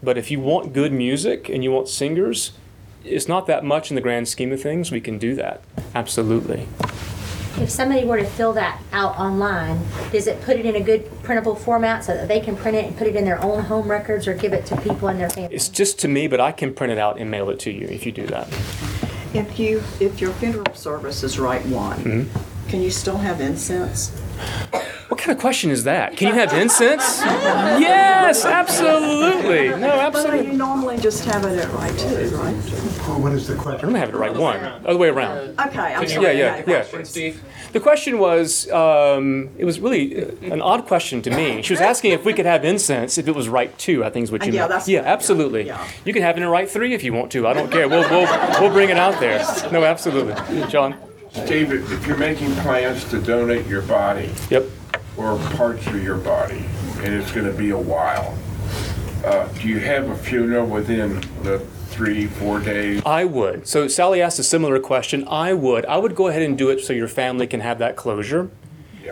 [0.02, 2.52] But if you want good music and you want singers,
[3.06, 4.90] it's not that much in the grand scheme of things.
[4.90, 5.62] We can do that.
[5.94, 6.66] Absolutely.
[7.58, 9.80] If somebody were to fill that out online,
[10.12, 12.84] does it put it in a good printable format so that they can print it
[12.84, 15.30] and put it in their own home records or give it to people in their
[15.30, 15.54] family?
[15.54, 17.86] It's just to me, but I can print it out and mail it to you
[17.88, 18.48] if you do that.
[19.32, 22.68] If you, if your funeral service is Rite one, Mm-hmm.
[22.68, 24.12] can you still have incense?
[25.08, 26.16] What kind of question is that?
[26.16, 27.20] Can you have incense?
[27.20, 29.68] yes, absolutely.
[29.68, 29.80] No, absolutely.
[29.80, 30.46] But absolutely.
[30.46, 32.52] you normally just have it at Rite two, right?
[33.20, 33.68] What is the question?
[33.68, 33.88] I question?
[33.92, 34.56] don't have it at Rite one.
[34.84, 35.58] Other way around.
[35.60, 36.26] Okay, I'm Yeah, sorry.
[36.26, 36.84] I yeah, yeah.
[36.84, 37.40] question.
[37.72, 41.62] The question was, um, it was really uh, an odd question to me.
[41.62, 44.02] She was asking if we could have incense if it was Rite two.
[44.04, 44.70] I think is what you Uh, yeah, meant.
[44.72, 45.66] that's yeah, what- yeah, absolutely.
[45.66, 45.88] yeah.
[46.04, 47.46] You can have it in Rite three if you want to.
[47.46, 47.88] I don't care.
[47.88, 49.38] We'll we'll we'll bring it out there.
[49.70, 50.34] No, absolutely.
[50.68, 50.96] John.
[51.46, 54.64] David, if you're making plans to donate your body Yep.
[55.16, 56.64] Or parts of your body,
[56.98, 58.36] and it's going to be a while,
[59.24, 61.58] uh, do you have a funeral within the
[61.88, 63.02] three, four days?
[63.06, 63.66] I would.
[63.66, 65.26] So Sally asked a similar question.
[65.28, 65.86] I would.
[65.86, 68.50] I would go ahead and do it so your family can have that closure.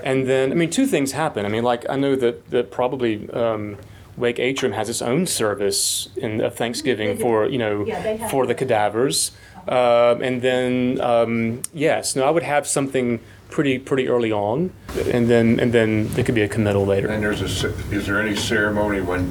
[0.02, 1.46] And then, I mean, two things happen.
[1.46, 3.78] I mean, like I know that that probably um,
[4.16, 8.54] Wake Atrium has its own service in of Thanksgiving for you know Yeah, for the
[8.56, 9.30] cadavers.
[9.68, 13.20] Um and then um, yes, no, I would have something
[13.54, 14.72] pretty pretty early on,
[15.12, 17.06] and then and then there could be a committal later.
[17.06, 19.30] And there's a, is there any ceremony when,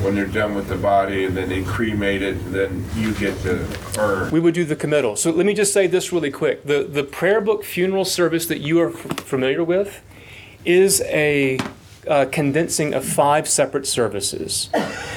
[0.00, 3.34] when they're done with the body and then they cremate it, and then you get
[3.42, 3.66] the
[3.98, 4.30] urn?
[4.30, 5.16] We would do the committal.
[5.16, 6.64] So let me just say this really quick.
[6.64, 10.04] The, the prayer book funeral service that you are f- familiar with
[10.64, 11.58] is a
[12.08, 14.70] uh, condensing of five separate services.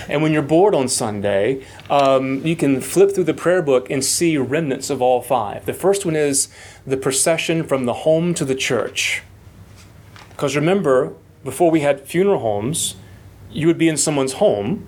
[0.09, 4.03] And when you're bored on Sunday, um, you can flip through the prayer book and
[4.03, 5.65] see remnants of all five.
[5.65, 6.47] The first one is
[6.85, 9.23] the procession from the home to the church.
[10.29, 11.13] Because remember,
[11.43, 12.95] before we had funeral homes,
[13.49, 14.87] you would be in someone's home,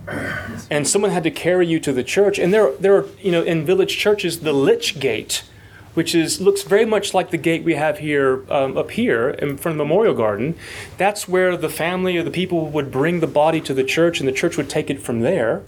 [0.69, 2.37] and someone had to carry you to the church.
[2.37, 5.43] And there, there are, you know, in village churches, the lich gate,
[5.93, 9.57] which is looks very much like the gate we have here um, up here in
[9.57, 10.55] front of the memorial garden.
[10.97, 14.27] That's where the family or the people would bring the body to the church, and
[14.27, 15.63] the church would take it from there.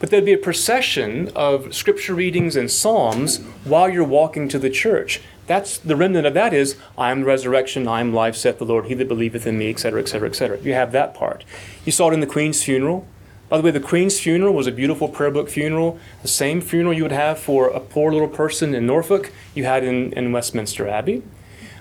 [0.00, 4.68] But there'd be a procession of scripture readings and psalms while you're walking to the
[4.70, 5.20] church.
[5.46, 8.64] That's the remnant of that is, I am the resurrection, I am life, saith the
[8.64, 10.58] Lord, he that believeth in me, etc., etc., etc.
[10.60, 11.44] You have that part.
[11.84, 13.06] You saw it in the Queen's funeral.
[13.54, 15.96] By the way, the Queen's funeral was a beautiful prayer book funeral.
[16.22, 19.84] The same funeral you would have for a poor little person in Norfolk, you had
[19.84, 21.22] in, in Westminster Abbey.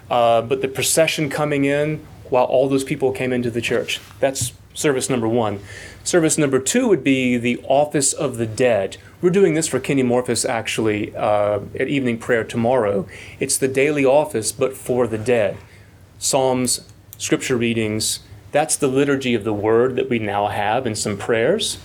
[0.07, 3.99] Uh, but the procession coming in while all those people came into the church.
[4.19, 5.61] That's service number one.
[6.03, 8.97] Service number two would be the office of the dead.
[9.19, 13.07] We're doing this for Kenny Morphus actually uh, at evening prayer tomorrow.
[13.39, 15.57] It's the daily office, but for the dead.
[16.19, 18.19] Psalms, scripture readings.
[18.53, 21.79] That's the liturgy of the word that we now have in some prayers.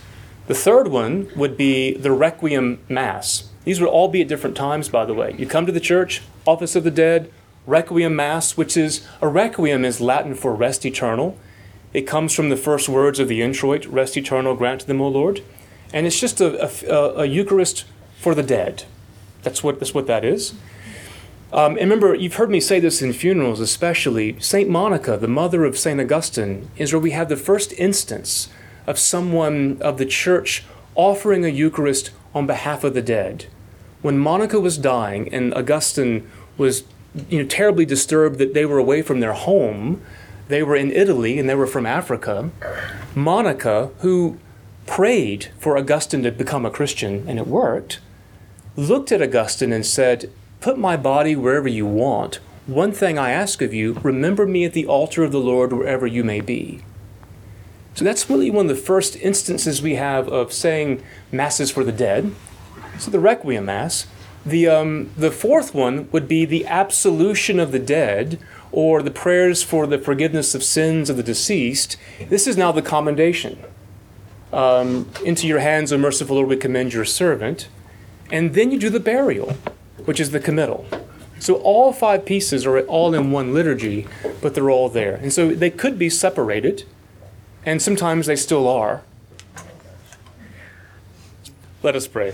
[0.45, 3.49] The third one would be the Requiem Mass.
[3.65, 5.35] These would all be at different times, by the way.
[5.35, 7.31] You come to the church, Office of the Dead,
[7.65, 11.37] Requiem Mass, which is a requiem is Latin for rest eternal.
[11.91, 15.07] It comes from the first words of the introit, rest eternal grant to them, O
[15.07, 15.41] Lord.
[15.91, 17.85] And it's just a, a, a Eucharist
[18.19, 18.83] for the dead.
[19.41, 20.53] That's what, that's what that is.
[21.51, 24.39] Um, and remember, you've heard me say this in funerals, especially.
[24.39, 24.69] St.
[24.69, 25.99] Monica, the mother of St.
[25.99, 28.49] Augustine, is where we have the first instance
[28.85, 30.63] of someone of the church
[30.95, 33.45] offering a Eucharist on behalf of the dead.
[34.01, 36.83] When Monica was dying and Augustine was
[37.29, 40.01] you know, terribly disturbed that they were away from their home,
[40.47, 42.51] they were in Italy and they were from Africa.
[43.15, 44.37] Monica, who
[44.85, 47.99] prayed for Augustine to become a Christian, and it worked,
[48.75, 50.31] looked at Augustine and said,
[50.61, 52.39] Put my body wherever you want.
[52.67, 56.05] One thing I ask of you, remember me at the altar of the Lord wherever
[56.05, 56.83] you may be.
[57.95, 61.01] So that's really one of the first instances we have of saying
[61.31, 62.35] masses for the dead.
[62.97, 64.07] So the Requiem Mass.
[64.45, 68.39] The, um, the fourth one would be the absolution of the dead
[68.71, 71.97] or the prayers for the forgiveness of sins of the deceased.
[72.29, 73.63] This is now the commendation.
[74.51, 77.67] Um, into your hands, O merciful Lord, we commend your servant.
[78.31, 79.57] And then you do the burial,
[80.09, 80.87] which is the committal.
[81.37, 84.07] So all five pieces are all in one liturgy,
[84.41, 85.13] but they're all there.
[85.17, 86.85] And so they could be separated,
[87.63, 89.03] and sometimes they still are.
[91.83, 92.33] Let us pray.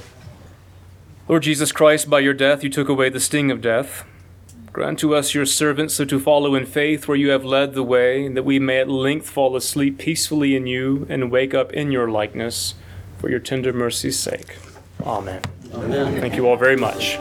[1.28, 4.05] Lord Jesus Christ, by your death you took away the sting of death.
[4.71, 7.84] Grant to us, your servants, so to follow in faith where you have led the
[7.84, 11.91] way, that we may at length fall asleep peacefully in you and wake up in
[11.91, 12.76] your likeness,
[13.17, 14.55] for your tender mercy's sake.
[15.03, 15.41] Amen.
[15.73, 16.21] Amen.
[16.21, 17.19] Thank you all very much.